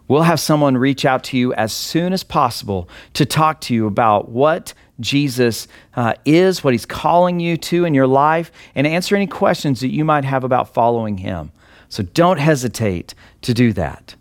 We'll 0.06 0.22
have 0.22 0.38
someone 0.40 0.78
reach 0.78 1.04
out 1.04 1.24
to 1.24 1.36
you 1.36 1.52
as 1.54 1.72
soon 1.72 2.12
as 2.12 2.22
possible 2.22 2.88
to 3.12 3.26
talk 3.26 3.60
to 3.62 3.74
you 3.74 3.86
about 3.86 4.30
what 4.30 4.72
Jesus 5.00 5.68
uh, 5.96 6.14
is, 6.24 6.62
what 6.64 6.74
he's 6.74 6.86
calling 6.86 7.40
you 7.40 7.56
to 7.56 7.84
in 7.84 7.92
your 7.92 8.06
life, 8.06 8.52
and 8.74 8.86
answer 8.86 9.16
any 9.16 9.26
questions 9.26 9.80
that 9.80 9.92
you 9.92 10.04
might 10.04 10.24
have 10.24 10.44
about 10.44 10.72
following 10.72 11.18
him. 11.18 11.50
So 11.88 12.02
don't 12.02 12.38
hesitate 12.38 13.14
to 13.42 13.52
do 13.52 13.74
that. 13.74 14.14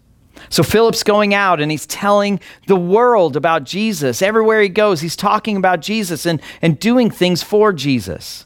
So 0.49 0.63
Philip's 0.63 1.03
going 1.03 1.33
out 1.33 1.59
and 1.59 1.71
he's 1.71 1.85
telling 1.85 2.39
the 2.67 2.75
world 2.75 3.35
about 3.35 3.63
Jesus. 3.63 4.21
Everywhere 4.21 4.61
he 4.61 4.69
goes, 4.69 5.01
he's 5.01 5.15
talking 5.15 5.57
about 5.57 5.81
Jesus 5.81 6.25
and, 6.25 6.41
and 6.61 6.79
doing 6.79 7.09
things 7.09 7.43
for 7.43 7.73
Jesus. 7.73 8.45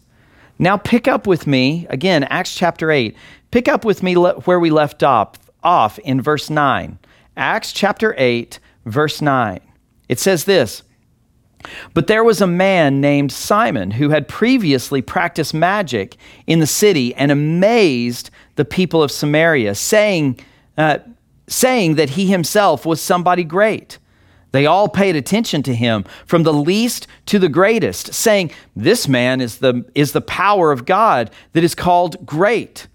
Now, 0.57 0.77
pick 0.77 1.07
up 1.07 1.25
with 1.25 1.47
me, 1.47 1.87
again, 1.89 2.23
Acts 2.25 2.55
chapter 2.55 2.91
8. 2.91 3.15
Pick 3.49 3.67
up 3.67 3.83
with 3.83 4.03
me 4.03 4.17
le- 4.17 4.39
where 4.41 4.59
we 4.59 4.69
left 4.69 5.03
off, 5.03 5.33
off 5.63 5.97
in 5.99 6.21
verse 6.21 6.49
9. 6.49 6.99
Acts 7.35 7.73
chapter 7.73 8.13
8, 8.17 8.59
verse 8.85 9.21
9. 9.21 9.59
It 10.07 10.19
says 10.19 10.45
this 10.45 10.83
but 11.93 12.07
there 12.07 12.23
was 12.23 12.41
a 12.41 12.47
man 12.47 13.01
named 13.01 13.31
Simon 13.31 13.91
who 13.91 14.09
had 14.09 14.27
previously 14.27 15.01
practiced 15.01 15.53
magic 15.53 16.17
in 16.47 16.59
the 16.59 16.67
city 16.67 17.13
and 17.15 17.31
amazed 17.31 18.29
the 18.55 18.65
people 18.65 19.03
of 19.03 19.11
Samaria, 19.11 19.75
saying, 19.75 20.39
uh, 20.77 20.99
saying 21.51 21.95
that 21.95 22.11
he 22.11 22.27
himself 22.27 22.85
was 22.85 23.01
somebody 23.01 23.43
great. 23.43 23.97
They 24.51 24.65
all 24.65 24.89
paid 24.89 25.15
attention 25.15 25.63
to 25.63 25.75
him, 25.75 26.03
from 26.25 26.43
the 26.43 26.53
least 26.53 27.07
to 27.27 27.39
the 27.39 27.49
greatest, 27.49 28.13
saying, 28.13 28.51
This 28.75 29.07
man 29.07 29.39
is 29.39 29.59
the, 29.59 29.85
is 29.95 30.11
the 30.11 30.21
power 30.21 30.71
of 30.71 30.85
God 30.85 31.31
that 31.53 31.63
is 31.63 31.75
called 31.75 32.25
great. 32.25 32.87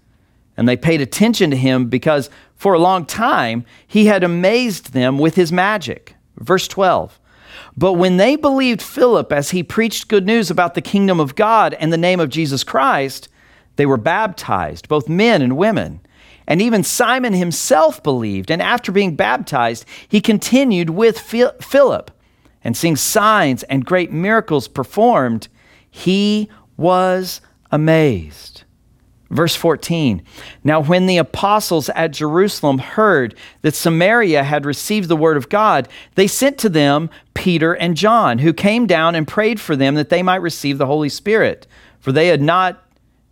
And 0.55 0.67
they 0.67 0.77
paid 0.77 1.01
attention 1.01 1.51
to 1.51 1.57
him 1.57 1.87
because 1.87 2.29
for 2.55 2.73
a 2.73 2.79
long 2.79 3.05
time 3.05 3.65
he 3.85 4.07
had 4.07 4.23
amazed 4.23 4.93
them 4.93 5.17
with 5.19 5.35
his 5.35 5.51
magic. 5.51 6.15
Verse 6.37 6.67
12. 6.67 7.19
But 7.75 7.93
when 7.93 8.17
they 8.17 8.35
believed 8.35 8.81
Philip 8.81 9.31
as 9.31 9.51
he 9.51 9.61
preached 9.61 10.07
good 10.07 10.25
news 10.25 10.49
about 10.49 10.73
the 10.73 10.81
kingdom 10.81 11.19
of 11.19 11.35
God 11.35 11.75
and 11.75 11.93
the 11.93 11.97
name 11.97 12.19
of 12.19 12.29
Jesus 12.29 12.63
Christ, 12.63 13.29
they 13.75 13.85
were 13.85 13.97
baptized, 13.97 14.87
both 14.87 15.07
men 15.07 15.43
and 15.43 15.57
women. 15.57 16.01
And 16.47 16.61
even 16.61 16.83
Simon 16.83 17.33
himself 17.33 18.01
believed. 18.01 18.49
And 18.49 18.61
after 18.61 18.91
being 18.91 19.15
baptized, 19.15 19.85
he 20.07 20.21
continued 20.21 20.89
with 20.89 21.19
Philip. 21.19 22.11
And 22.63 22.75
seeing 22.75 22.95
signs 22.95 23.63
and 23.63 23.85
great 23.85 24.11
miracles 24.11 24.67
performed, 24.67 25.47
he 25.89 26.49
was 26.77 27.41
amazed. 27.71 28.63
Verse 29.29 29.55
14 29.55 30.23
Now, 30.63 30.79
when 30.79 31.05
the 31.05 31.17
apostles 31.17 31.89
at 31.89 32.11
Jerusalem 32.11 32.77
heard 32.77 33.35
that 33.61 33.75
Samaria 33.75 34.43
had 34.43 34.65
received 34.65 35.09
the 35.09 35.17
word 35.17 35.37
of 35.37 35.49
God, 35.49 35.89
they 36.15 36.27
sent 36.27 36.57
to 36.59 36.69
them 36.69 37.09
Peter 37.33 37.73
and 37.73 37.97
John, 37.97 38.39
who 38.39 38.53
came 38.53 38.87
down 38.87 39.15
and 39.15 39.27
prayed 39.27 39.59
for 39.59 39.75
them 39.75 39.95
that 39.95 40.09
they 40.09 40.23
might 40.23 40.41
receive 40.41 40.77
the 40.77 40.85
Holy 40.85 41.09
Spirit. 41.09 41.67
For 41.99 42.11
they 42.11 42.27
had 42.27 42.41
not 42.41 42.83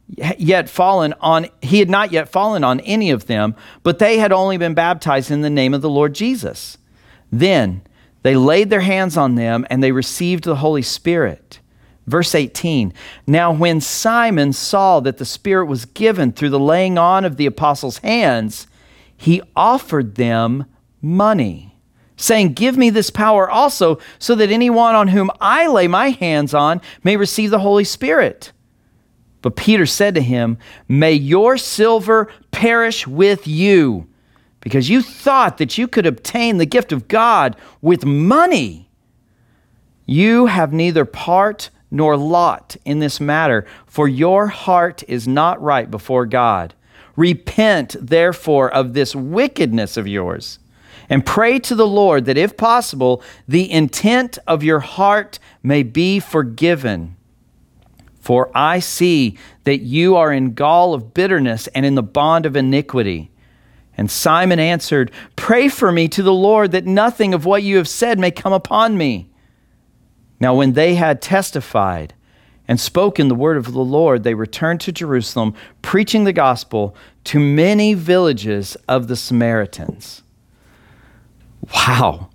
yet 0.07 0.69
fallen 0.69 1.13
on, 1.19 1.47
he 1.61 1.79
had 1.79 1.89
not 1.89 2.11
yet 2.11 2.29
fallen 2.29 2.63
on 2.63 2.79
any 2.81 3.11
of 3.11 3.25
them, 3.25 3.55
but 3.83 3.99
they 3.99 4.17
had 4.17 4.31
only 4.31 4.57
been 4.57 4.73
baptized 4.73 5.31
in 5.31 5.41
the 5.41 5.49
name 5.49 5.73
of 5.73 5.81
the 5.81 5.89
Lord 5.89 6.13
Jesus. 6.13 6.77
Then 7.31 7.81
they 8.21 8.35
laid 8.35 8.69
their 8.69 8.81
hands 8.81 9.17
on 9.17 9.35
them 9.35 9.65
and 9.69 9.83
they 9.83 9.91
received 9.91 10.43
the 10.43 10.57
Holy 10.57 10.81
Spirit. 10.81 11.59
Verse 12.07 12.35
18 12.35 12.93
Now, 13.25 13.51
when 13.51 13.81
Simon 13.81 14.53
saw 14.53 14.99
that 14.99 15.17
the 15.17 15.25
Spirit 15.25 15.65
was 15.65 15.85
given 15.85 16.31
through 16.31 16.49
the 16.51 16.59
laying 16.59 16.97
on 16.97 17.25
of 17.25 17.37
the 17.37 17.45
apostles' 17.45 17.99
hands, 17.99 18.67
he 19.17 19.41
offered 19.55 20.15
them 20.15 20.65
money, 21.01 21.75
saying, 22.15 22.53
Give 22.53 22.77
me 22.77 22.89
this 22.89 23.09
power 23.09 23.49
also, 23.49 23.99
so 24.19 24.35
that 24.35 24.51
anyone 24.51 24.93
on 24.93 25.09
whom 25.09 25.31
I 25.41 25.67
lay 25.67 25.87
my 25.87 26.09
hands 26.11 26.53
on 26.53 26.81
may 27.03 27.17
receive 27.17 27.49
the 27.49 27.59
Holy 27.59 27.83
Spirit. 27.83 28.51
But 29.45 29.55
Peter 29.55 29.85
said 29.85 30.15
to 30.15 30.21
him, 30.21 30.57
May 30.87 31.13
your 31.13 31.55
silver 31.55 32.29
perish 32.49 33.05
with 33.05 33.45
you, 33.45 34.07
because 34.59 34.89
you 34.89 35.03
thought 35.03 35.59
that 35.59 35.77
you 35.77 35.87
could 35.87 36.07
obtain 36.07 36.57
the 36.57 36.65
gift 36.65 36.91
of 36.91 37.07
God 37.07 37.55
with 37.79 38.05
money. 38.05 38.89
You 40.07 40.47
have 40.47 40.73
neither 40.73 41.05
part 41.05 41.69
nor 41.91 42.17
lot 42.17 42.75
in 42.85 42.97
this 42.97 43.21
matter, 43.21 43.67
for 43.85 44.07
your 44.07 44.47
heart 44.47 45.03
is 45.07 45.27
not 45.27 45.61
right 45.61 45.91
before 45.91 46.25
God. 46.25 46.73
Repent, 47.15 47.95
therefore, 48.01 48.73
of 48.73 48.95
this 48.95 49.15
wickedness 49.15 49.95
of 49.95 50.07
yours, 50.07 50.57
and 51.07 51.23
pray 51.23 51.59
to 51.59 51.75
the 51.75 51.85
Lord 51.85 52.25
that, 52.25 52.35
if 52.35 52.57
possible, 52.57 53.21
the 53.47 53.71
intent 53.71 54.39
of 54.47 54.63
your 54.63 54.79
heart 54.79 55.37
may 55.61 55.83
be 55.83 56.19
forgiven. 56.19 57.15
For 58.25 58.49
I 58.55 58.79
see 58.79 59.37
that 59.65 59.81
you 59.81 60.15
are 60.15 60.33
in 60.33 60.55
gall 60.55 60.95
of 60.95 61.13
bitterness 61.13 61.67
and 61.75 61.85
in 61.85 61.93
the 61.93 62.01
bond 62.01 62.47
of 62.47 62.55
iniquity. 62.55 63.29
And 63.95 64.09
Simon 64.09 64.57
answered, 64.57 65.11
Pray 65.35 65.69
for 65.69 65.91
me 65.91 66.07
to 66.07 66.23
the 66.23 66.33
Lord 66.33 66.71
that 66.71 66.87
nothing 66.87 67.35
of 67.35 67.45
what 67.45 67.61
you 67.61 67.77
have 67.77 67.87
said 67.87 68.17
may 68.17 68.31
come 68.31 68.51
upon 68.51 68.97
me. 68.97 69.29
Now, 70.39 70.55
when 70.55 70.73
they 70.73 70.95
had 70.95 71.21
testified 71.21 72.15
and 72.67 72.79
spoken 72.79 73.27
the 73.27 73.35
word 73.35 73.57
of 73.57 73.73
the 73.73 73.79
Lord, 73.79 74.23
they 74.23 74.33
returned 74.33 74.81
to 74.81 74.91
Jerusalem, 74.91 75.53
preaching 75.83 76.23
the 76.23 76.33
gospel 76.33 76.95
to 77.25 77.39
many 77.39 77.93
villages 77.93 78.75
of 78.87 79.07
the 79.07 79.15
Samaritans. 79.15 80.23
Wow. 81.75 82.31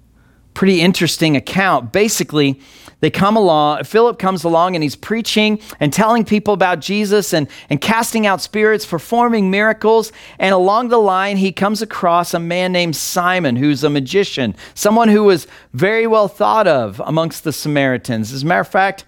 Pretty 0.60 0.82
interesting 0.82 1.36
account. 1.36 1.90
Basically, 1.90 2.60
they 3.00 3.08
come 3.08 3.34
along, 3.34 3.84
Philip 3.84 4.18
comes 4.18 4.44
along 4.44 4.76
and 4.76 4.82
he's 4.82 4.94
preaching 4.94 5.58
and 5.80 5.90
telling 5.90 6.22
people 6.22 6.52
about 6.52 6.80
Jesus 6.80 7.32
and, 7.32 7.48
and 7.70 7.80
casting 7.80 8.26
out 8.26 8.42
spirits, 8.42 8.84
performing 8.84 9.50
miracles. 9.50 10.12
And 10.38 10.52
along 10.52 10.90
the 10.90 10.98
line, 10.98 11.38
he 11.38 11.50
comes 11.50 11.80
across 11.80 12.34
a 12.34 12.38
man 12.38 12.72
named 12.72 12.94
Simon, 12.94 13.56
who's 13.56 13.82
a 13.82 13.88
magician, 13.88 14.54
someone 14.74 15.08
who 15.08 15.24
was 15.24 15.46
very 15.72 16.06
well 16.06 16.28
thought 16.28 16.66
of 16.68 17.00
amongst 17.06 17.42
the 17.42 17.54
Samaritans. 17.54 18.30
As 18.30 18.42
a 18.42 18.46
matter 18.46 18.60
of 18.60 18.68
fact, 18.68 19.06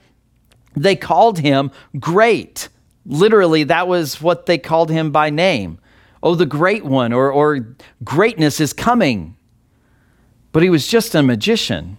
they 0.74 0.96
called 0.96 1.40
him 1.40 1.70
Great. 2.00 2.70
Literally, 3.04 3.64
that 3.64 3.86
was 3.86 4.22
what 4.22 4.46
they 4.46 4.56
called 4.56 4.88
him 4.88 5.10
by 5.10 5.28
name. 5.28 5.78
oh, 6.22 6.34
the 6.34 6.46
great 6.46 6.86
one, 6.86 7.12
or, 7.12 7.30
or 7.30 7.76
greatness 8.02 8.58
is 8.58 8.72
coming. 8.72 9.36
But 10.52 10.62
he 10.62 10.70
was 10.70 10.86
just 10.86 11.14
a 11.14 11.22
magician. 11.22 11.98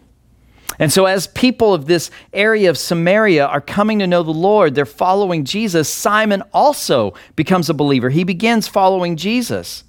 And 0.80 0.92
so, 0.92 1.06
as 1.06 1.28
people 1.28 1.74
of 1.74 1.86
this 1.86 2.10
area 2.32 2.70
of 2.70 2.78
Samaria 2.78 3.46
are 3.46 3.62
coming 3.62 4.00
to 4.00 4.08
know 4.08 4.24
the 4.24 4.32
Lord, 4.32 4.74
they're 4.74 4.86
following 4.86 5.46
Jesus. 5.46 5.88
Simon 5.88 6.42
also 6.54 7.14
becomes 7.36 7.70
a 7.70 7.74
believer. 7.74 8.10
He 8.10 8.24
begins 8.24 8.68
following 8.68 9.16
Jesus. 9.16 9.84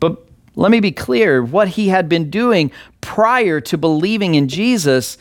But 0.00 0.26
let 0.54 0.70
me 0.70 0.80
be 0.80 0.92
clear 0.92 1.42
what 1.42 1.68
he 1.68 1.88
had 1.88 2.08
been 2.08 2.30
doing 2.30 2.72
prior 3.00 3.60
to 3.60 3.78
believing 3.78 4.34
in 4.34 4.48
Jesus 4.48 5.18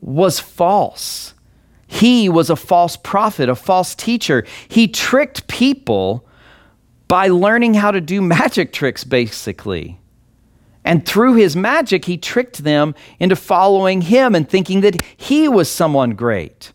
was 0.00 0.38
false. 0.38 1.34
He 1.86 2.28
was 2.28 2.50
a 2.50 2.56
false 2.56 2.96
prophet, 2.96 3.48
a 3.48 3.54
false 3.54 3.94
teacher. 3.94 4.46
He 4.68 4.88
tricked 4.88 5.46
people 5.46 6.26
by 7.08 7.28
learning 7.28 7.74
how 7.74 7.90
to 7.90 8.00
do 8.00 8.20
magic 8.22 8.72
tricks, 8.72 9.04
basically. 9.04 9.98
And 10.84 11.06
through 11.06 11.34
his 11.34 11.54
magic, 11.54 12.06
he 12.06 12.16
tricked 12.16 12.64
them 12.64 12.94
into 13.20 13.36
following 13.36 14.02
him 14.02 14.34
and 14.34 14.48
thinking 14.48 14.80
that 14.80 15.02
he 15.16 15.48
was 15.48 15.70
someone 15.70 16.10
great. 16.10 16.72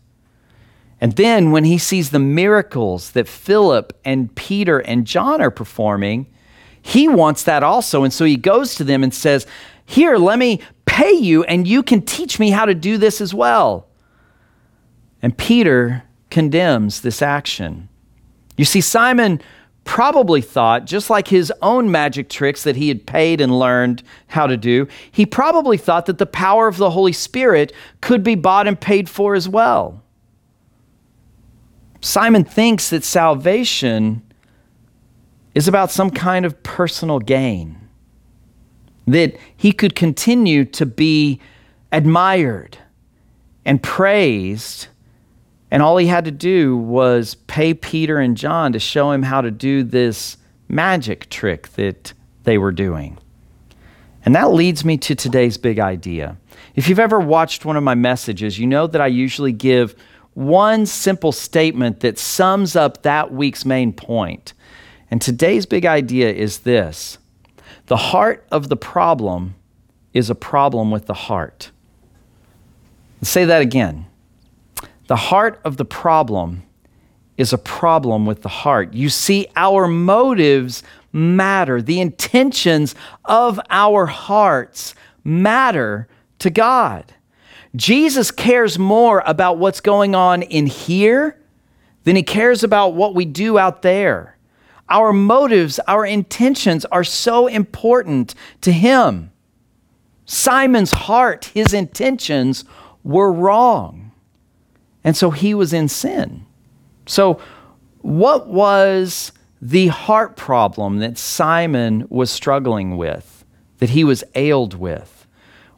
And 1.00 1.12
then 1.16 1.52
when 1.52 1.64
he 1.64 1.78
sees 1.78 2.10
the 2.10 2.18
miracles 2.18 3.12
that 3.12 3.28
Philip 3.28 3.92
and 4.04 4.34
Peter 4.34 4.78
and 4.78 5.06
John 5.06 5.40
are 5.40 5.50
performing, 5.50 6.26
he 6.80 7.06
wants 7.06 7.42
that 7.44 7.62
also. 7.62 8.02
And 8.02 8.12
so 8.12 8.24
he 8.24 8.36
goes 8.36 8.74
to 8.76 8.84
them 8.84 9.04
and 9.04 9.14
says, 9.14 9.46
Here, 9.84 10.16
let 10.16 10.38
me 10.38 10.60
pay 10.86 11.12
you, 11.12 11.44
and 11.44 11.68
you 11.68 11.82
can 11.82 12.02
teach 12.02 12.38
me 12.38 12.50
how 12.50 12.64
to 12.64 12.74
do 12.74 12.96
this 12.96 13.20
as 13.20 13.34
well. 13.34 13.86
And 15.22 15.36
Peter 15.36 16.04
condemns 16.30 17.02
this 17.02 17.22
action. 17.22 17.88
You 18.56 18.64
see, 18.64 18.80
Simon 18.80 19.40
probably 19.88 20.42
thought, 20.42 20.84
just 20.84 21.08
like 21.08 21.28
his 21.28 21.50
own 21.62 21.90
magic 21.90 22.28
tricks 22.28 22.62
that 22.62 22.76
he 22.76 22.88
had 22.88 23.06
paid 23.06 23.40
and 23.40 23.58
learned 23.58 24.02
how 24.26 24.46
to 24.46 24.54
do, 24.54 24.86
he 25.10 25.24
probably 25.24 25.78
thought 25.78 26.04
that 26.04 26.18
the 26.18 26.26
power 26.26 26.68
of 26.68 26.76
the 26.76 26.90
Holy 26.90 27.10
Spirit 27.10 27.72
could 28.02 28.22
be 28.22 28.34
bought 28.34 28.68
and 28.68 28.78
paid 28.78 29.08
for 29.08 29.34
as 29.34 29.48
well. 29.48 30.02
Simon 32.02 32.44
thinks 32.44 32.90
that 32.90 33.02
salvation 33.02 34.22
is 35.54 35.66
about 35.66 35.90
some 35.90 36.10
kind 36.10 36.44
of 36.44 36.62
personal 36.62 37.18
gain, 37.18 37.80
that 39.06 39.38
he 39.56 39.72
could 39.72 39.94
continue 39.94 40.66
to 40.66 40.84
be 40.84 41.40
admired 41.92 42.76
and 43.64 43.82
praised 43.82 44.88
and 45.70 45.82
all 45.82 45.96
he 45.96 46.06
had 46.06 46.24
to 46.24 46.30
do 46.30 46.76
was 46.76 47.34
pay 47.46 47.74
Peter 47.74 48.18
and 48.18 48.36
John 48.36 48.72
to 48.72 48.78
show 48.78 49.10
him 49.10 49.22
how 49.22 49.40
to 49.40 49.50
do 49.50 49.82
this 49.82 50.36
magic 50.68 51.28
trick 51.28 51.68
that 51.70 52.12
they 52.44 52.58
were 52.58 52.72
doing. 52.72 53.18
And 54.24 54.34
that 54.34 54.52
leads 54.52 54.84
me 54.84 54.96
to 54.98 55.14
today's 55.14 55.56
big 55.58 55.78
idea. 55.78 56.36
If 56.74 56.88
you've 56.88 56.98
ever 56.98 57.20
watched 57.20 57.64
one 57.64 57.76
of 57.76 57.82
my 57.82 57.94
messages, 57.94 58.58
you 58.58 58.66
know 58.66 58.86
that 58.86 59.00
I 59.00 59.06
usually 59.06 59.52
give 59.52 59.94
one 60.34 60.86
simple 60.86 61.32
statement 61.32 62.00
that 62.00 62.18
sums 62.18 62.76
up 62.76 63.02
that 63.02 63.32
week's 63.32 63.64
main 63.64 63.92
point. 63.92 64.54
And 65.10 65.20
today's 65.20 65.66
big 65.66 65.86
idea 65.86 66.32
is 66.32 66.60
this 66.60 67.18
the 67.86 67.96
heart 67.96 68.46
of 68.50 68.68
the 68.68 68.76
problem 68.76 69.54
is 70.12 70.30
a 70.30 70.34
problem 70.34 70.90
with 70.90 71.06
the 71.06 71.14
heart. 71.14 71.70
Let's 73.20 73.30
say 73.30 73.44
that 73.46 73.62
again. 73.62 74.06
The 75.08 75.16
heart 75.16 75.60
of 75.64 75.78
the 75.78 75.84
problem 75.84 76.62
is 77.38 77.52
a 77.52 77.58
problem 77.58 78.26
with 78.26 78.42
the 78.42 78.48
heart. 78.48 78.92
You 78.92 79.08
see, 79.08 79.46
our 79.56 79.88
motives 79.88 80.82
matter. 81.12 81.80
The 81.80 82.00
intentions 82.00 82.94
of 83.24 83.58
our 83.70 84.06
hearts 84.06 84.94
matter 85.24 86.08
to 86.40 86.50
God. 86.50 87.14
Jesus 87.74 88.30
cares 88.30 88.78
more 88.78 89.22
about 89.24 89.58
what's 89.58 89.80
going 89.80 90.14
on 90.14 90.42
in 90.42 90.66
here 90.66 91.40
than 92.04 92.14
he 92.14 92.22
cares 92.22 92.62
about 92.62 92.94
what 92.94 93.14
we 93.14 93.24
do 93.24 93.58
out 93.58 93.80
there. 93.80 94.36
Our 94.90 95.12
motives, 95.12 95.78
our 95.86 96.04
intentions 96.04 96.84
are 96.86 97.04
so 97.04 97.46
important 97.46 98.34
to 98.60 98.72
him. 98.72 99.30
Simon's 100.26 100.92
heart, 100.92 101.46
his 101.54 101.72
intentions 101.72 102.64
were 103.04 103.32
wrong. 103.32 104.07
And 105.08 105.16
so 105.16 105.30
he 105.30 105.54
was 105.54 105.72
in 105.72 105.88
sin. 105.88 106.44
So, 107.06 107.40
what 108.02 108.48
was 108.48 109.32
the 109.62 109.86
heart 109.86 110.36
problem 110.36 110.98
that 110.98 111.16
Simon 111.16 112.06
was 112.10 112.30
struggling 112.30 112.98
with, 112.98 113.42
that 113.78 113.88
he 113.88 114.04
was 114.04 114.22
ailed 114.34 114.74
with? 114.74 115.26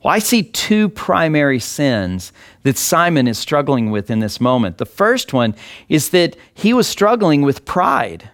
Well, 0.02 0.12
I 0.12 0.18
see 0.18 0.42
two 0.42 0.88
primary 0.88 1.60
sins 1.60 2.32
that 2.64 2.76
Simon 2.76 3.28
is 3.28 3.38
struggling 3.38 3.92
with 3.92 4.10
in 4.10 4.18
this 4.18 4.40
moment. 4.40 4.78
The 4.78 4.84
first 4.84 5.32
one 5.32 5.54
is 5.88 6.10
that 6.10 6.34
he 6.52 6.74
was 6.74 6.88
struggling 6.88 7.42
with 7.42 7.64
pride. 7.64 8.30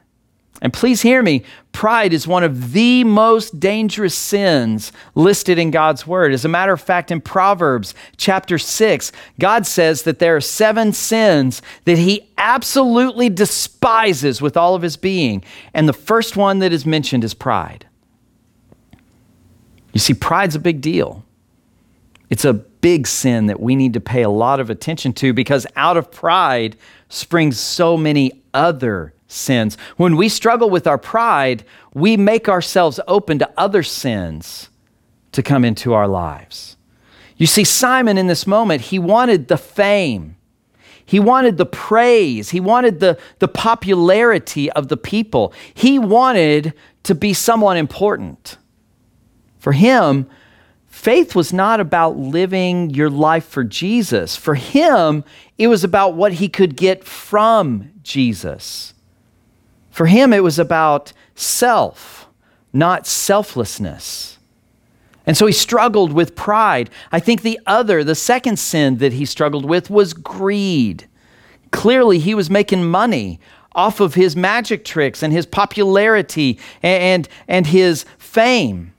And 0.62 0.73
please 0.73 1.03
hear 1.03 1.23
me 1.23 1.45
pride 1.73 2.14
is 2.14 2.27
one 2.27 2.42
of 2.42 2.73
the 2.73 3.05
most 3.05 3.61
dangerous 3.61 4.14
sins 4.14 4.92
listed 5.14 5.59
in 5.59 5.71
God's 5.71 6.07
word. 6.07 6.33
As 6.33 6.45
a 6.45 6.49
matter 6.49 6.73
of 6.73 6.81
fact, 6.81 7.11
in 7.11 7.21
Proverbs 7.21 7.95
chapter 8.16 8.57
6, 8.57 9.12
God 9.38 9.66
says 9.66 10.03
that 10.05 10.19
there 10.19 10.35
are 10.37 10.40
seven 10.40 10.95
sins 10.95 11.61
that 11.85 11.99
he 11.99 12.31
absolutely 12.38 13.29
despises 13.29 14.40
with 14.40 14.57
all 14.57 14.75
of 14.75 14.81
his 14.81 14.97
being. 14.97 15.45
And 15.75 15.87
the 15.87 15.92
first 15.92 16.37
one 16.37 16.61
that 16.61 16.73
is 16.73 16.87
mentioned 16.87 17.25
is 17.25 17.35
pride. 17.35 17.87
You 19.92 20.01
see, 20.01 20.14
pride's 20.14 20.55
a 20.55 20.61
big 20.61 20.81
deal. 20.81 21.25
It's 22.31 22.45
a 22.45 22.55
big 22.55 23.07
sin 23.07 23.47
that 23.47 23.61
we 23.61 23.77
need 23.77 23.92
to 23.95 24.01
pay 24.01 24.23
a 24.23 24.31
lot 24.31 24.61
of 24.61 24.71
attention 24.71 25.12
to 25.14 25.33
because 25.33 25.66
out 25.77 25.97
of 25.97 26.11
pride 26.11 26.77
springs 27.09 27.59
so 27.59 27.97
many 27.97 28.42
other 28.55 29.12
sins. 29.29 29.77
When 29.97 30.17
we 30.17 30.29
struggle 30.29 30.71
with 30.71 30.87
our 30.87 30.99
pride, 30.99 31.65
we 31.95 32.17
make 32.17 32.49
ourselves 32.49 33.01
open 33.09 33.39
to 33.39 33.51
other 33.57 33.83
sins 33.83 34.71
to 35.33 35.43
come 35.43 35.65
into 35.65 35.93
our 35.93 36.09
lives. 36.09 36.77
You 37.37 37.47
see, 37.47 37.65
Simon 37.65 38.17
in 38.17 38.27
this 38.27 38.47
moment, 38.47 38.83
he 38.83 38.99
wanted 38.99 39.49
the 39.49 39.59
fame. 39.59 40.37
He 41.05 41.21
wanted 41.21 41.57
the 41.57 41.67
praise. 41.67 42.51
He 42.51 42.61
wanted 42.61 43.01
the, 43.01 43.19
the 43.39 43.49
popularity 43.49 44.71
of 44.73 44.89
the 44.89 44.97
people. 44.97 45.53
He 45.75 45.99
wanted 45.99 46.73
to 47.05 47.15
be 47.15 47.33
someone 47.33 47.77
important. 47.77 48.57
For 49.59 49.73
him, 49.73 50.29
faith 50.87 51.35
was 51.35 51.53
not 51.53 51.79
about 51.79 52.17
living 52.17 52.91
your 52.91 53.11
life 53.11 53.45
for 53.45 53.62
Jesus. 53.62 54.37
For 54.37 54.55
him, 54.55 55.23
it 55.59 55.69
was 55.69 55.85
about 55.85 56.15
what 56.15 56.35
he 56.35 56.49
could 56.49 56.77
get 56.77 57.05
from 57.05 57.93
Jesus. 58.03 58.95
For 59.97 60.05
him, 60.05 60.35
it 60.35 60.43
was 60.43 60.59
about 60.59 61.15
self, 61.35 62.29
not 62.71 63.07
selflessness. 63.07 64.37
And 65.25 65.39
so 65.39 65.47
he 65.47 65.55
struggled 65.55 66.13
with 66.13 66.37
pride. 66.37 66.91
I 67.13 67.19
think 67.19 67.41
the 67.41 67.59
other, 67.65 68.05
the 68.05 68.15
second 68.15 68.59
sin 68.59 68.99
that 68.99 69.15
he 69.15 69.25
struggled 69.25 69.65
with 69.65 69.89
was 69.89 70.13
greed. 70.13 71.09
Clearly, 71.71 72.19
he 72.19 72.35
was 72.35 72.51
making 72.51 72.85
money 72.85 73.41
off 73.73 73.99
of 73.99 74.13
his 74.13 74.37
magic 74.37 74.85
tricks 74.85 75.23
and 75.23 75.33
his 75.33 75.47
popularity 75.47 76.59
and, 76.83 77.27
and 77.49 77.67
his 77.67 78.05
fame. 78.19 78.93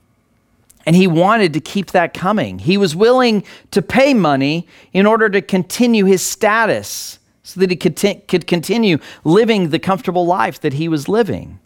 And 0.84 0.96
he 0.96 1.06
wanted 1.06 1.52
to 1.52 1.60
keep 1.60 1.92
that 1.92 2.12
coming. 2.12 2.58
He 2.58 2.76
was 2.76 2.96
willing 2.96 3.44
to 3.70 3.82
pay 3.82 4.14
money 4.14 4.66
in 4.92 5.06
order 5.06 5.28
to 5.28 5.42
continue 5.42 6.06
his 6.06 6.22
status 6.22 7.17
so 7.48 7.60
that 7.60 7.70
he 7.70 7.76
could, 7.76 8.46
continue 8.46 8.98
living 9.24 9.70
the 9.70 9.78
comfortable 9.78 10.26
life 10.26 10.60
that 10.60 10.74
he 10.74 10.86
was 10.86 11.08
living. 11.08 11.58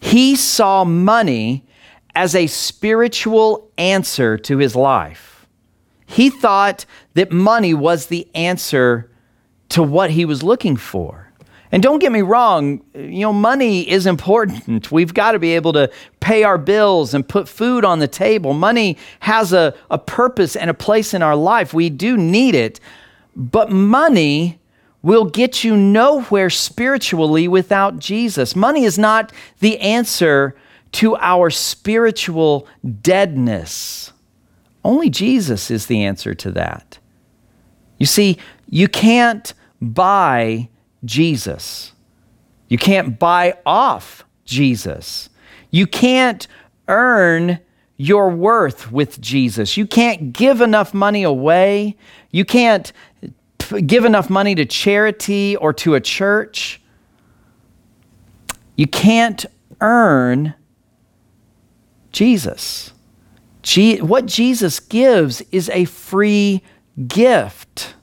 He 0.00 0.34
saw 0.36 0.84
money 0.84 1.66
as 2.14 2.34
a 2.34 2.46
spiritual 2.46 3.70
answer 3.76 4.38
to 4.38 4.56
his 4.56 4.74
life. 4.74 5.46
He 6.06 6.30
thought 6.30 6.86
that 7.12 7.30
money 7.30 7.74
was 7.74 8.06
the 8.06 8.26
answer 8.34 9.10
to 9.68 9.82
what 9.82 10.12
he 10.12 10.24
was 10.24 10.42
looking 10.42 10.78
for. 10.78 11.30
And 11.70 11.82
don't 11.82 11.98
get 11.98 12.10
me 12.10 12.22
wrong, 12.22 12.82
you 12.94 13.20
know, 13.20 13.34
money 13.34 13.86
is 13.86 14.06
important. 14.06 14.90
We've 14.92 15.12
got 15.12 15.32
to 15.32 15.38
be 15.38 15.54
able 15.54 15.74
to 15.74 15.90
pay 16.20 16.42
our 16.42 16.56
bills 16.56 17.12
and 17.12 17.28
put 17.28 17.50
food 17.50 17.84
on 17.84 17.98
the 17.98 18.08
table. 18.08 18.54
Money 18.54 18.96
has 19.20 19.52
a, 19.52 19.74
a 19.90 19.98
purpose 19.98 20.56
and 20.56 20.70
a 20.70 20.74
place 20.74 21.12
in 21.12 21.22
our 21.22 21.36
life. 21.36 21.74
We 21.74 21.90
do 21.90 22.16
need 22.16 22.54
it. 22.54 22.80
But 23.36 23.70
money 23.70 24.58
will 25.02 25.24
get 25.24 25.64
you 25.64 25.76
nowhere 25.76 26.48
spiritually 26.50 27.48
without 27.48 27.98
Jesus. 27.98 28.54
Money 28.54 28.84
is 28.84 28.98
not 28.98 29.32
the 29.58 29.78
answer 29.80 30.56
to 30.92 31.16
our 31.16 31.50
spiritual 31.50 32.66
deadness. 33.00 34.12
Only 34.84 35.10
Jesus 35.10 35.70
is 35.70 35.86
the 35.86 36.04
answer 36.04 36.34
to 36.34 36.50
that. 36.52 36.98
You 37.98 38.06
see, 38.06 38.38
you 38.68 38.88
can't 38.88 39.52
buy 39.80 40.68
Jesus. 41.04 41.92
You 42.68 42.78
can't 42.78 43.18
buy 43.18 43.58
off 43.66 44.24
Jesus. 44.44 45.28
You 45.70 45.86
can't 45.86 46.46
earn 46.88 47.60
your 47.96 48.30
worth 48.30 48.90
with 48.90 49.20
Jesus. 49.20 49.76
You 49.76 49.86
can't 49.86 50.32
give 50.32 50.60
enough 50.60 50.92
money 50.92 51.22
away. 51.22 51.96
You 52.30 52.44
can't 52.44 52.92
give 53.80 54.04
enough 54.04 54.30
money 54.30 54.54
to 54.54 54.64
charity 54.64 55.56
or 55.56 55.72
to 55.74 55.94
a 55.94 56.00
church. 56.00 56.80
You 58.76 58.86
can't 58.86 59.44
earn 59.80 60.54
Jesus. 62.10 62.92
what 64.00 64.26
Jesus 64.26 64.80
gives 64.80 65.40
is 65.52 65.68
a 65.70 65.84
free 65.84 66.62
gift. 67.06 67.94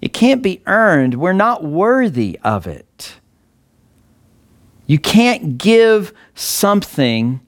It 0.00 0.12
can't 0.12 0.42
be 0.42 0.62
earned. 0.66 1.14
We're 1.14 1.32
not 1.32 1.64
worthy 1.64 2.38
of 2.42 2.66
it. 2.66 3.16
You 4.86 4.98
can't 4.98 5.56
give 5.58 6.12
something 6.34 7.40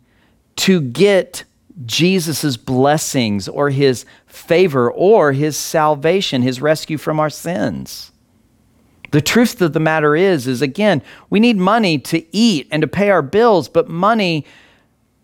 to 0.56 0.80
get 0.80 1.44
Jesus' 1.84 2.56
blessings 2.56 3.48
or 3.48 3.70
his 3.70 4.04
favor 4.32 4.90
or 4.90 5.32
his 5.32 5.58
salvation, 5.58 6.40
his 6.40 6.62
rescue 6.62 6.96
from 6.96 7.20
our 7.20 7.28
sins. 7.28 8.12
The 9.10 9.20
truth 9.20 9.60
of 9.60 9.74
the 9.74 9.80
matter 9.80 10.16
is, 10.16 10.46
is 10.46 10.62
again, 10.62 11.02
we 11.28 11.38
need 11.38 11.58
money 11.58 11.98
to 11.98 12.24
eat 12.34 12.66
and 12.70 12.80
to 12.80 12.88
pay 12.88 13.10
our 13.10 13.20
bills, 13.20 13.68
but 13.68 13.90
money 13.90 14.46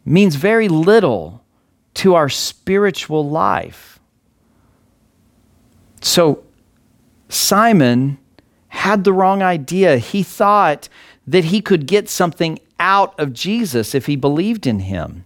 means 0.04 0.34
very 0.34 0.68
little 0.68 1.42
to 1.94 2.14
our 2.14 2.28
spiritual 2.28 3.26
life. 3.26 3.98
So 6.02 6.44
Simon 7.30 8.18
had 8.68 9.04
the 9.04 9.14
wrong 9.14 9.42
idea. 9.42 9.96
He 9.96 10.22
thought 10.22 10.90
that 11.26 11.44
he 11.44 11.62
could 11.62 11.86
get 11.86 12.10
something 12.10 12.58
out 12.78 13.18
of 13.18 13.32
Jesus 13.32 13.94
if 13.94 14.04
he 14.04 14.16
believed 14.16 14.66
in 14.66 14.80
him. 14.80 15.24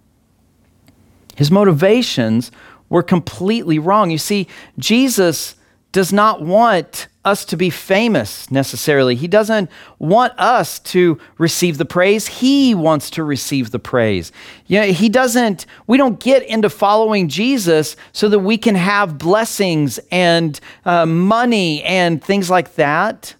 His 1.36 1.50
motivations 1.50 2.52
were 2.92 3.02
completely 3.02 3.78
wrong. 3.78 4.10
You 4.10 4.18
see, 4.18 4.46
Jesus 4.78 5.56
does 5.92 6.12
not 6.12 6.42
want 6.42 7.08
us 7.24 7.46
to 7.46 7.56
be 7.56 7.70
famous 7.70 8.50
necessarily. 8.50 9.14
He 9.14 9.28
doesn't 9.28 9.70
want 9.98 10.34
us 10.38 10.78
to 10.80 11.18
receive 11.38 11.78
the 11.78 11.86
praise. 11.86 12.26
He 12.26 12.74
wants 12.74 13.08
to 13.10 13.24
receive 13.24 13.70
the 13.70 13.78
praise. 13.78 14.30
You 14.66 14.80
know, 14.80 14.86
he 14.88 15.08
doesn't, 15.08 15.64
we 15.86 15.96
don't 15.96 16.20
get 16.20 16.42
into 16.42 16.68
following 16.68 17.28
Jesus 17.28 17.96
so 18.12 18.28
that 18.28 18.40
we 18.40 18.58
can 18.58 18.74
have 18.74 19.16
blessings 19.16 19.98
and 20.10 20.60
uh, 20.84 21.06
money 21.06 21.82
and 21.84 22.22
things 22.22 22.50
like 22.50 22.74
that. 22.74 23.34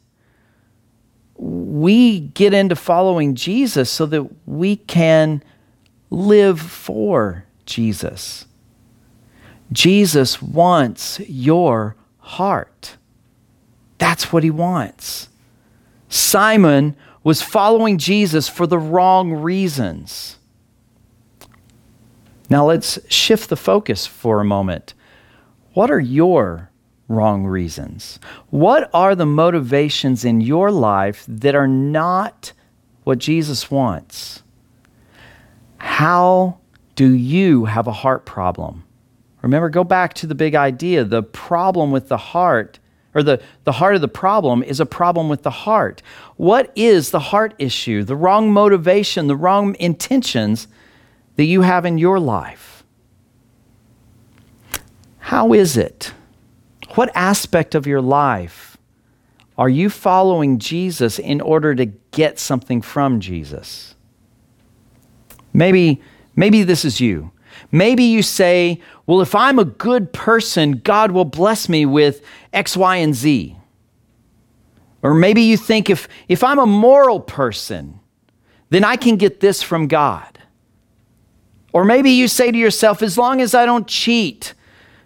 We 1.36 2.20
get 2.20 2.54
into 2.54 2.74
following 2.74 3.34
Jesus 3.34 3.90
so 3.90 4.06
that 4.06 4.26
we 4.48 4.76
can 4.76 5.42
live 6.08 6.58
for 6.58 7.44
Jesus. 7.66 8.46
Jesus 9.72 10.40
wants 10.40 11.20
your 11.20 11.96
heart. 12.18 12.96
That's 13.98 14.32
what 14.32 14.44
he 14.44 14.50
wants. 14.50 15.28
Simon 16.08 16.96
was 17.24 17.40
following 17.40 17.98
Jesus 17.98 18.48
for 18.48 18.66
the 18.66 18.78
wrong 18.78 19.32
reasons. 19.32 20.38
Now 22.50 22.66
let's 22.66 22.98
shift 23.08 23.48
the 23.48 23.56
focus 23.56 24.06
for 24.06 24.40
a 24.40 24.44
moment. 24.44 24.94
What 25.72 25.90
are 25.90 26.00
your 26.00 26.70
wrong 27.08 27.44
reasons? 27.44 28.18
What 28.50 28.90
are 28.92 29.14
the 29.14 29.26
motivations 29.26 30.24
in 30.24 30.40
your 30.40 30.70
life 30.70 31.24
that 31.28 31.54
are 31.54 31.68
not 31.68 32.52
what 33.04 33.18
Jesus 33.18 33.70
wants? 33.70 34.42
How 35.78 36.58
do 36.94 37.12
you 37.12 37.64
have 37.64 37.86
a 37.86 37.92
heart 37.92 38.26
problem? 38.26 38.84
Remember, 39.42 39.68
go 39.68 39.84
back 39.84 40.14
to 40.14 40.26
the 40.26 40.34
big 40.34 40.54
idea. 40.54 41.04
The 41.04 41.22
problem 41.22 41.90
with 41.90 42.08
the 42.08 42.16
heart, 42.16 42.78
or 43.14 43.22
the, 43.22 43.42
the 43.64 43.72
heart 43.72 43.94
of 43.94 44.00
the 44.00 44.08
problem, 44.08 44.62
is 44.62 44.80
a 44.80 44.86
problem 44.86 45.28
with 45.28 45.42
the 45.42 45.50
heart. 45.50 46.02
What 46.36 46.72
is 46.76 47.10
the 47.10 47.18
heart 47.20 47.54
issue, 47.58 48.04
the 48.04 48.16
wrong 48.16 48.52
motivation, 48.52 49.26
the 49.26 49.36
wrong 49.36 49.76
intentions 49.78 50.68
that 51.36 51.44
you 51.44 51.62
have 51.62 51.84
in 51.84 51.98
your 51.98 52.20
life? 52.20 52.84
How 55.18 55.52
is 55.52 55.76
it? 55.76 56.12
What 56.94 57.10
aspect 57.14 57.74
of 57.74 57.86
your 57.86 58.02
life 58.02 58.76
are 59.58 59.68
you 59.68 59.90
following 59.90 60.58
Jesus 60.58 61.18
in 61.18 61.40
order 61.40 61.74
to 61.74 61.86
get 61.86 62.38
something 62.38 62.80
from 62.80 63.20
Jesus? 63.20 63.94
Maybe 65.52 66.00
Maybe 66.34 66.62
this 66.62 66.84
is 66.84 67.00
you. 67.00 67.30
Maybe 67.70 68.04
you 68.04 68.22
say, 68.22 68.80
well, 69.06 69.20
if 69.20 69.34
I'm 69.34 69.58
a 69.58 69.64
good 69.64 70.12
person, 70.12 70.72
God 70.78 71.12
will 71.12 71.24
bless 71.24 71.68
me 71.68 71.86
with 71.86 72.22
X, 72.52 72.76
Y, 72.76 72.96
and 72.96 73.14
Z. 73.14 73.56
Or 75.02 75.14
maybe 75.14 75.42
you 75.42 75.56
think 75.56 75.90
if, 75.90 76.08
if 76.28 76.44
I'm 76.44 76.58
a 76.58 76.66
moral 76.66 77.20
person, 77.20 78.00
then 78.70 78.84
I 78.84 78.96
can 78.96 79.16
get 79.16 79.40
this 79.40 79.62
from 79.62 79.88
God. 79.88 80.38
Or 81.72 81.84
maybe 81.84 82.10
you 82.10 82.28
say 82.28 82.50
to 82.50 82.58
yourself, 82.58 83.02
as 83.02 83.18
long 83.18 83.40
as 83.40 83.54
I 83.54 83.66
don't 83.66 83.86
cheat, 83.86 84.54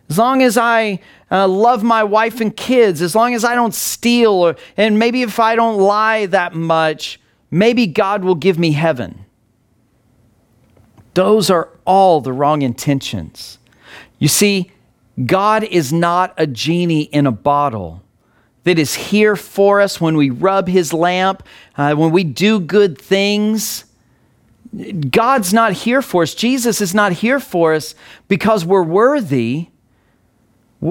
as 0.09 0.19
long 0.19 0.43
as 0.43 0.57
I 0.57 1.01
uh, 1.31 1.49
love 1.49 1.83
my 1.83 2.05
wife 2.05 2.41
and 2.41 2.57
kids, 2.57 3.03
as 3.03 3.15
long 3.15 3.35
as 3.35 3.45
I 3.45 3.55
don't 3.55 3.75
steal, 3.75 4.33
or, 4.33 4.57
and 4.77 4.99
maybe 4.99 5.23
if 5.23 5.41
I 5.41 5.57
don't 5.57 5.79
lie 5.79 6.27
that 6.27 6.55
much, 6.55 7.21
maybe 7.51 7.87
God 7.87 8.25
will 8.25 8.35
give 8.35 8.59
me 8.59 8.73
heaven. 8.73 9.26
Those 11.17 11.49
are 11.49 11.71
all 11.87 12.21
the 12.21 12.31
wrong 12.31 12.61
intentions. 12.61 13.57
You 14.19 14.29
see, 14.29 14.71
God 15.25 15.65
is 15.65 15.91
not 15.91 16.35
a 16.37 16.47
genie 16.47 17.05
in 17.05 17.27
a 17.27 17.33
bottle 17.33 18.03
that 18.65 18.79
is 18.79 18.95
here 18.95 19.35
for 19.35 19.81
us 19.81 19.99
when 19.99 20.19
we 20.19 20.29
rub 20.29 20.69
his 20.69 20.93
lamp, 20.93 21.43
uh, 21.79 21.95
when 21.95 22.11
we 22.11 22.23
do 22.23 22.61
good 22.61 23.01
things. 23.01 23.87
God's 25.09 25.55
not 25.55 25.73
here 25.73 26.03
for 26.03 26.23
us. 26.23 26.35
Jesus 26.35 26.83
is 26.83 26.95
not 26.95 27.13
here 27.13 27.41
for 27.41 27.73
us 27.73 27.95
because 28.29 28.67
we're 28.67 28.83
worthy. 28.83 29.69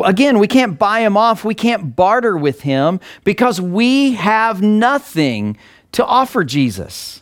Again, 0.04 0.40
we 0.40 0.48
can't 0.48 0.80
buy 0.80 1.02
him 1.02 1.18
off. 1.18 1.46
We 1.46 1.54
can't 1.54 1.96
barter 1.96 2.36
with 2.36 2.62
him 2.62 3.00
because 3.24 3.62
we 3.62 4.14
have 4.14 4.64
nothing 4.64 5.56
to 5.92 6.04
offer 6.04 6.44
Jesus. 6.44 7.22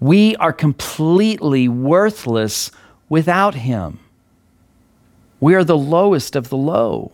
We 0.00 0.34
are 0.36 0.52
completely 0.52 1.68
worthless 1.68 2.70
without 3.08 3.54
Him. 3.54 4.00
We 5.38 5.54
are 5.54 5.64
the 5.64 5.78
lowest 5.78 6.34
of 6.34 6.48
the 6.48 6.56
low. 6.56 7.12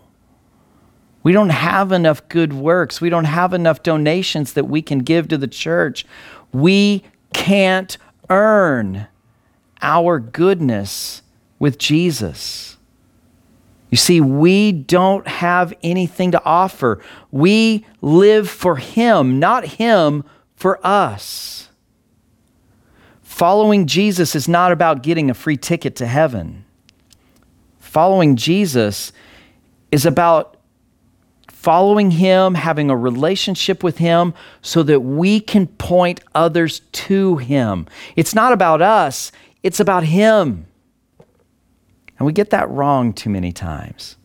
We 1.22 1.32
don't 1.32 1.50
have 1.50 1.90
enough 1.90 2.28
good 2.28 2.52
works. 2.52 3.00
We 3.00 3.10
don't 3.10 3.24
have 3.24 3.52
enough 3.52 3.82
donations 3.82 4.52
that 4.52 4.66
we 4.66 4.80
can 4.80 5.00
give 5.00 5.26
to 5.28 5.36
the 5.36 5.48
church. 5.48 6.06
We 6.52 7.02
can't 7.34 7.98
earn 8.30 9.08
our 9.82 10.20
goodness 10.20 11.22
with 11.58 11.78
Jesus. 11.78 12.76
You 13.90 13.96
see, 13.96 14.20
we 14.20 14.72
don't 14.72 15.26
have 15.26 15.72
anything 15.82 16.32
to 16.32 16.44
offer. 16.44 17.00
We 17.30 17.84
live 18.00 18.48
for 18.48 18.76
Him, 18.76 19.38
not 19.38 19.64
Him 19.64 20.24
for 20.54 20.84
us. 20.86 21.70
Following 23.36 23.86
Jesus 23.86 24.34
is 24.34 24.48
not 24.48 24.72
about 24.72 25.02
getting 25.02 25.28
a 25.28 25.34
free 25.34 25.58
ticket 25.58 25.94
to 25.96 26.06
heaven. 26.06 26.64
Following 27.80 28.36
Jesus 28.36 29.12
is 29.92 30.06
about 30.06 30.56
following 31.46 32.12
Him, 32.12 32.54
having 32.54 32.88
a 32.88 32.96
relationship 32.96 33.84
with 33.84 33.98
Him 33.98 34.32
so 34.62 34.82
that 34.84 35.00
we 35.00 35.38
can 35.38 35.66
point 35.66 36.20
others 36.34 36.80
to 36.92 37.36
Him. 37.36 37.86
It's 38.16 38.34
not 38.34 38.54
about 38.54 38.80
us, 38.80 39.30
it's 39.62 39.80
about 39.80 40.04
Him. 40.04 40.64
And 42.18 42.24
we 42.24 42.32
get 42.32 42.48
that 42.48 42.70
wrong 42.70 43.12
too 43.12 43.28
many 43.28 43.52
times. 43.52 44.16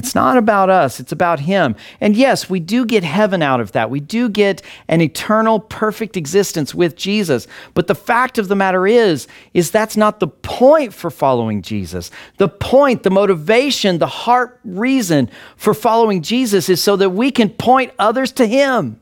It's 0.00 0.14
not 0.14 0.38
about 0.38 0.70
us, 0.70 0.98
it's 0.98 1.12
about 1.12 1.40
Him. 1.40 1.76
And 2.00 2.16
yes, 2.16 2.48
we 2.48 2.58
do 2.58 2.86
get 2.86 3.04
heaven 3.04 3.42
out 3.42 3.60
of 3.60 3.72
that. 3.72 3.90
We 3.90 4.00
do 4.00 4.30
get 4.30 4.62
an 4.88 5.02
eternal, 5.02 5.60
perfect 5.60 6.16
existence 6.16 6.74
with 6.74 6.96
Jesus. 6.96 7.46
But 7.74 7.86
the 7.86 7.94
fact 7.94 8.38
of 8.38 8.48
the 8.48 8.56
matter 8.56 8.86
is, 8.86 9.28
is 9.52 9.70
that's 9.70 9.98
not 9.98 10.18
the 10.18 10.28
point 10.28 10.94
for 10.94 11.10
following 11.10 11.60
Jesus. 11.60 12.10
The 12.38 12.48
point, 12.48 13.02
the 13.02 13.10
motivation, 13.10 13.98
the 13.98 14.06
heart 14.06 14.58
reason 14.64 15.28
for 15.56 15.74
following 15.74 16.22
Jesus 16.22 16.70
is 16.70 16.82
so 16.82 16.96
that 16.96 17.10
we 17.10 17.30
can 17.30 17.50
point 17.50 17.92
others 17.98 18.32
to 18.32 18.46
Him. 18.46 18.98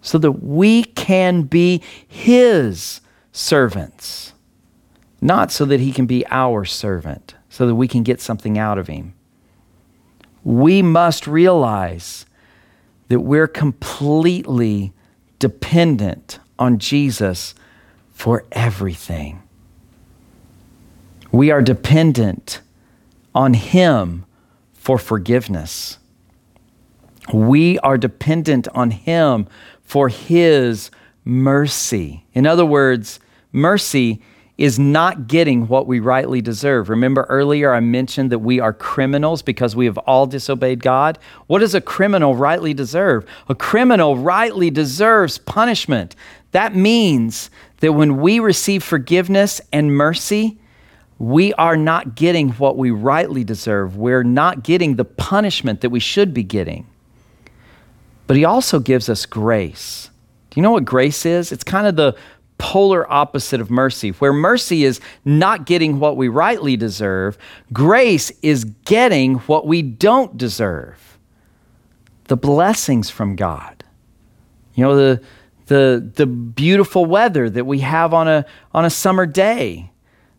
So 0.00 0.16
that 0.16 0.32
we 0.42 0.84
can 0.84 1.42
be 1.42 1.82
His 2.08 3.02
servants, 3.32 4.32
not 5.20 5.52
so 5.52 5.66
that 5.66 5.80
He 5.80 5.92
can 5.92 6.06
be 6.06 6.24
our 6.30 6.64
servant, 6.64 7.34
so 7.50 7.66
that 7.66 7.74
we 7.74 7.86
can 7.86 8.02
get 8.02 8.22
something 8.22 8.56
out 8.56 8.78
of 8.78 8.86
Him 8.86 9.12
we 10.46 10.80
must 10.80 11.26
realize 11.26 12.24
that 13.08 13.18
we're 13.18 13.48
completely 13.48 14.92
dependent 15.40 16.38
on 16.56 16.78
Jesus 16.78 17.52
for 18.12 18.44
everything. 18.52 19.42
We 21.32 21.50
are 21.50 21.62
dependent 21.62 22.60
on 23.34 23.54
Him 23.54 24.24
for 24.72 24.98
forgiveness. 24.98 25.98
We 27.34 27.80
are 27.80 27.98
dependent 27.98 28.68
on 28.68 28.92
Him 28.92 29.48
for 29.82 30.08
His 30.08 30.92
mercy. 31.24 32.24
In 32.34 32.46
other 32.46 32.64
words, 32.64 33.18
mercy 33.50 34.22
is 34.58 34.78
not 34.78 35.28
getting 35.28 35.68
what 35.68 35.86
we 35.86 36.00
rightly 36.00 36.40
deserve. 36.40 36.88
Remember 36.88 37.24
earlier 37.28 37.74
I 37.74 37.80
mentioned 37.80 38.32
that 38.32 38.38
we 38.38 38.58
are 38.58 38.72
criminals 38.72 39.42
because 39.42 39.76
we 39.76 39.84
have 39.84 39.98
all 39.98 40.26
disobeyed 40.26 40.82
God? 40.82 41.18
What 41.46 41.58
does 41.58 41.74
a 41.74 41.80
criminal 41.80 42.34
rightly 42.34 42.72
deserve? 42.72 43.26
A 43.48 43.54
criminal 43.54 44.16
rightly 44.16 44.70
deserves 44.70 45.36
punishment. 45.36 46.16
That 46.52 46.74
means 46.74 47.50
that 47.80 47.92
when 47.92 48.18
we 48.18 48.40
receive 48.40 48.82
forgiveness 48.82 49.60
and 49.72 49.94
mercy, 49.94 50.58
we 51.18 51.52
are 51.54 51.76
not 51.76 52.14
getting 52.14 52.50
what 52.52 52.78
we 52.78 52.90
rightly 52.90 53.44
deserve. 53.44 53.96
We're 53.96 54.22
not 54.22 54.62
getting 54.62 54.96
the 54.96 55.04
punishment 55.04 55.82
that 55.82 55.90
we 55.90 56.00
should 56.00 56.32
be 56.32 56.42
getting. 56.42 56.86
But 58.26 58.36
He 58.36 58.44
also 58.44 58.80
gives 58.80 59.08
us 59.10 59.26
grace. 59.26 60.10
Do 60.50 60.60
you 60.60 60.62
know 60.62 60.70
what 60.70 60.86
grace 60.86 61.26
is? 61.26 61.52
It's 61.52 61.64
kind 61.64 61.86
of 61.86 61.96
the 61.96 62.16
polar 62.58 63.10
opposite 63.12 63.60
of 63.60 63.70
mercy. 63.70 64.10
Where 64.10 64.32
mercy 64.32 64.84
is 64.84 65.00
not 65.24 65.66
getting 65.66 65.98
what 65.98 66.16
we 66.16 66.28
rightly 66.28 66.76
deserve, 66.76 67.36
grace 67.72 68.32
is 68.42 68.64
getting 68.64 69.34
what 69.40 69.66
we 69.66 69.82
don't 69.82 70.36
deserve 70.36 71.18
the 72.24 72.36
blessings 72.36 73.08
from 73.08 73.36
God. 73.36 73.84
You 74.74 74.84
know, 74.84 74.96
the, 74.96 75.22
the, 75.66 76.10
the 76.14 76.26
beautiful 76.26 77.06
weather 77.06 77.48
that 77.48 77.64
we 77.64 77.80
have 77.80 78.12
on 78.12 78.28
a, 78.28 78.44
on 78.72 78.84
a 78.84 78.90
summer 78.90 79.26
day 79.26 79.90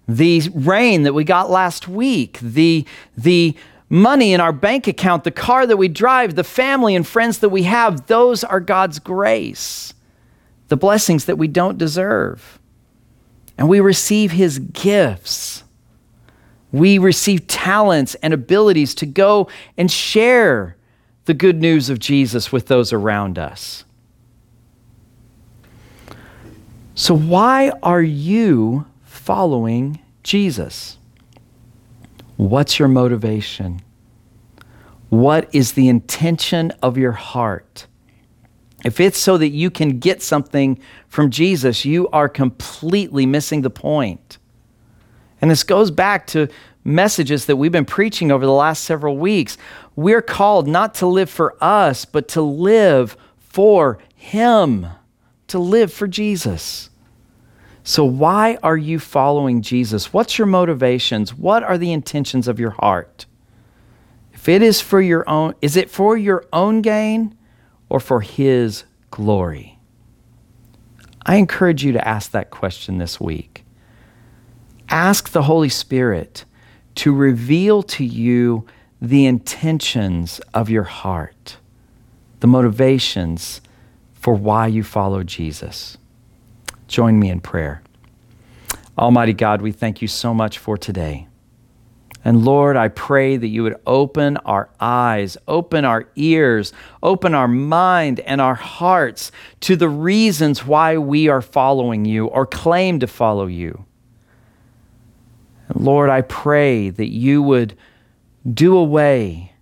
the 0.08 0.42
rain 0.54 1.04
that 1.04 1.14
we 1.14 1.24
got 1.24 1.50
last 1.50 1.88
week, 1.88 2.40
the, 2.42 2.86
the 3.18 3.56
money 3.90 4.34
in 4.34 4.40
our 4.40 4.54
bank 4.54 4.88
account, 4.88 5.24
the 5.24 5.32
car 5.32 5.68
that 5.68 5.78
we 5.78 5.88
drive, 5.88 6.36
the 6.36 6.44
family 6.44 6.96
and 6.96 7.06
friends 7.06 7.40
that 7.40 7.50
we 7.50 7.64
have, 7.64 8.08
those 8.08 8.44
are 8.44 8.60
God's 8.60 9.00
grace, 9.00 9.94
the 10.68 10.78
blessings 10.78 11.26
that 11.26 11.38
we 11.38 11.48
don't 11.48 11.78
deserve. 11.78 12.60
And 13.58 13.70
we 13.70 13.80
receive 13.80 14.32
His 14.32 14.60
gifts. 14.60 15.64
We 16.72 16.98
receive 16.98 17.48
talents 17.48 18.16
and 18.16 18.34
abilities 18.34 18.94
to 18.96 19.06
go 19.06 19.50
and 19.78 19.92
share 19.92 20.76
the 21.26 21.34
good 21.34 21.62
news 21.62 21.90
of 21.90 22.00
Jesus 22.00 22.52
with 22.52 22.68
those 22.68 22.94
around 22.94 23.38
us. 23.38 23.84
So, 26.96 27.16
why 27.16 27.72
are 27.84 28.02
you 28.02 28.86
following 29.04 30.00
Jesus? 30.24 30.98
What's 32.38 32.80
your 32.80 32.88
motivation? 32.88 33.82
What 35.10 35.48
is 35.54 35.74
the 35.74 35.90
intention 35.90 36.72
of 36.82 36.98
your 36.98 37.12
heart? 37.12 37.88
If 38.86 39.00
it's 39.00 39.18
so 39.18 39.38
that 39.38 39.50
you 39.50 39.72
can 39.72 40.00
get 40.00 40.22
something 40.22 40.80
from 41.08 41.32
Jesus, 41.32 41.84
you 41.84 42.08
are 42.10 42.30
completely 42.30 43.26
missing 43.26 43.62
the 43.62 43.70
point. 43.70 44.38
And 45.42 45.50
this 45.50 45.64
goes 45.64 45.92
back 45.92 46.28
to 46.28 46.48
messages 46.84 47.46
that 47.46 47.58
we've 47.58 47.72
been 47.72 47.86
preaching 47.86 48.32
over 48.32 48.46
the 48.46 48.52
last 48.52 48.84
several 48.84 49.18
weeks. 49.18 49.58
We're 49.96 50.22
called 50.22 50.68
not 50.68 50.94
to 50.96 51.08
live 51.08 51.30
for 51.30 51.62
us, 51.62 52.06
but 52.06 52.28
to 52.30 52.42
live 52.42 53.18
for 53.38 54.00
Him, 54.16 54.88
to 55.48 55.60
live 55.60 55.92
for 55.92 56.08
Jesus. 56.08 56.90
So, 57.84 58.04
why 58.04 58.58
are 58.64 58.78
you 58.78 59.00
following 59.00 59.62
Jesus? 59.62 60.12
What's 60.12 60.38
your 60.38 60.48
motivations? 60.48 61.34
What 61.34 61.64
are 61.64 61.78
the 61.78 61.94
intentions 61.94 62.48
of 62.48 62.60
your 62.60 62.72
heart? 62.72 63.26
If 64.34 64.50
it 64.50 64.62
is 64.62 64.82
for 64.82 65.02
your 65.02 65.28
own, 65.30 65.56
is 65.62 65.78
it 65.78 65.90
for 65.90 66.18
your 66.18 66.46
own 66.52 66.82
gain 66.82 67.37
or 67.90 68.00
for 68.00 68.22
His 68.22 68.84
glory? 69.12 69.80
I 71.26 71.36
encourage 71.36 71.84
you 71.84 71.92
to 71.92 72.08
ask 72.08 72.32
that 72.32 72.52
question 72.52 72.98
this 72.98 73.20
week. 73.20 73.66
Ask 74.90 75.30
the 75.30 75.44
Holy 75.44 75.70
Spirit 75.70 76.46
to 76.96 77.14
reveal 77.14 77.84
to 77.84 78.04
you 78.06 78.66
the 79.02 79.26
intentions 79.26 80.40
of 80.54 80.70
your 80.70 80.84
heart, 80.84 81.58
the 82.40 82.48
motivations 82.48 83.62
for 84.14 84.34
why 84.34 84.68
you 84.68 84.84
follow 84.84 85.24
Jesus. 85.24 85.98
Join 86.88 87.20
me 87.20 87.30
in 87.30 87.42
prayer. 87.42 87.82
Almighty 88.98 89.34
God, 89.34 89.62
we 89.62 89.72
thank 89.72 90.02
you 90.02 90.08
so 90.08 90.34
much 90.34 90.58
for 90.58 90.78
today. 90.78 91.27
And 92.26 92.44
Lord, 92.44 92.76
I 92.76 92.90
pray 92.90 93.38
that 93.38 93.48
you 93.48 93.64
would 93.64 93.80
open 93.86 94.38
our 94.38 94.70
eyes, 94.80 95.38
open 95.48 95.86
our 95.86 96.10
ears, 96.16 96.74
open 97.02 97.34
our 97.34 97.48
mind 97.48 98.20
and 98.22 98.42
our 98.42 98.56
hearts 98.56 99.32
to 99.62 99.76
the 99.76 99.88
reasons 99.88 100.66
why 100.66 100.98
we 100.98 101.30
are 101.30 101.42
following 101.42 102.06
you 102.06 102.28
or 102.28 102.46
claim 102.46 103.00
to 103.00 103.08
follow 103.08 103.46
you. 103.46 103.86
And 105.70 105.84
Lord, 105.84 106.10
I 106.10 106.22
pray 106.22 106.90
that 106.90 107.12
you 107.12 107.42
would 107.42 107.78
do 108.52 108.76
away 108.76 109.54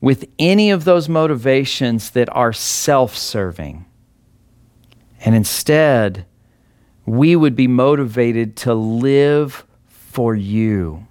with 0.00 0.28
any 0.38 0.70
of 0.70 0.84
those 0.84 1.08
motivations 1.08 2.10
that 2.10 2.28
are 2.30 2.52
self 2.52 3.16
serving. 3.16 3.86
And 5.24 5.34
instead, 5.34 6.26
we 7.04 7.34
would 7.34 7.56
be 7.56 7.66
motivated 7.66 8.56
to 8.58 8.74
live 8.74 9.64
for 9.86 10.34
you. 10.34 11.06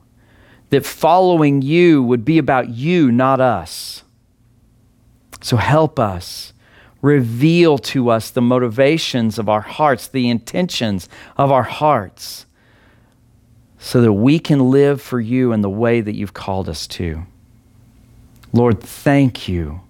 That 0.69 0.85
following 0.85 1.61
you 1.61 2.03
would 2.03 2.25
be 2.25 2.37
about 2.37 2.69
you, 2.69 3.11
not 3.11 3.39
us. 3.39 4.03
So 5.41 5.57
help 5.57 5.99
us. 5.99 6.53
Reveal 7.01 7.77
to 7.77 8.09
us 8.09 8.31
the 8.31 8.41
motivations 8.41 9.37
of 9.37 9.47
our 9.47 9.61
hearts, 9.61 10.07
the 10.07 10.29
intentions 10.29 11.07
of 11.37 11.51
our 11.51 11.63
hearts, 11.63 12.47
so 13.77 14.01
that 14.01 14.13
we 14.13 14.39
can 14.39 14.71
live 14.71 15.01
for 15.01 15.19
you 15.19 15.51
in 15.51 15.61
the 15.61 15.69
way 15.69 16.01
that 16.01 16.15
you've 16.15 16.33
called 16.33 16.67
us 16.67 16.87
to. 16.87 17.23
Lord, 18.51 18.81
thank 18.81 19.47
you 19.47 19.81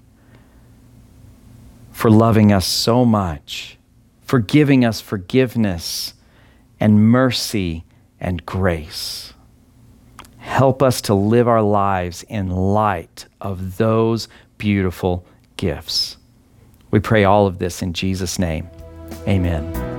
for 1.94 2.12
loving 2.12 2.52
us 2.52 2.68
so 2.68 3.06
much 3.06 3.76
for 4.26 4.40
giving 4.40 4.84
us 4.84 5.00
forgiveness 5.00 6.16
and 6.80 7.10
mercy 7.10 7.86
and 8.20 8.46
grace. 8.46 9.34
Help 10.46 10.82
us 10.82 11.02
to 11.02 11.14
live 11.14 11.48
our 11.50 11.62
lives 11.62 12.24
in 12.30 12.50
light 12.50 13.26
of 13.42 13.78
those 13.78 14.30
beautiful 14.58 15.26
gifts. 15.58 16.16
We 16.92 17.00
pray 17.00 17.26
all 17.26 17.46
of 17.46 17.58
this 17.58 17.82
in 17.82 17.92
Jesus' 17.92 18.40
name. 18.40 18.70
Amen. 19.28 19.95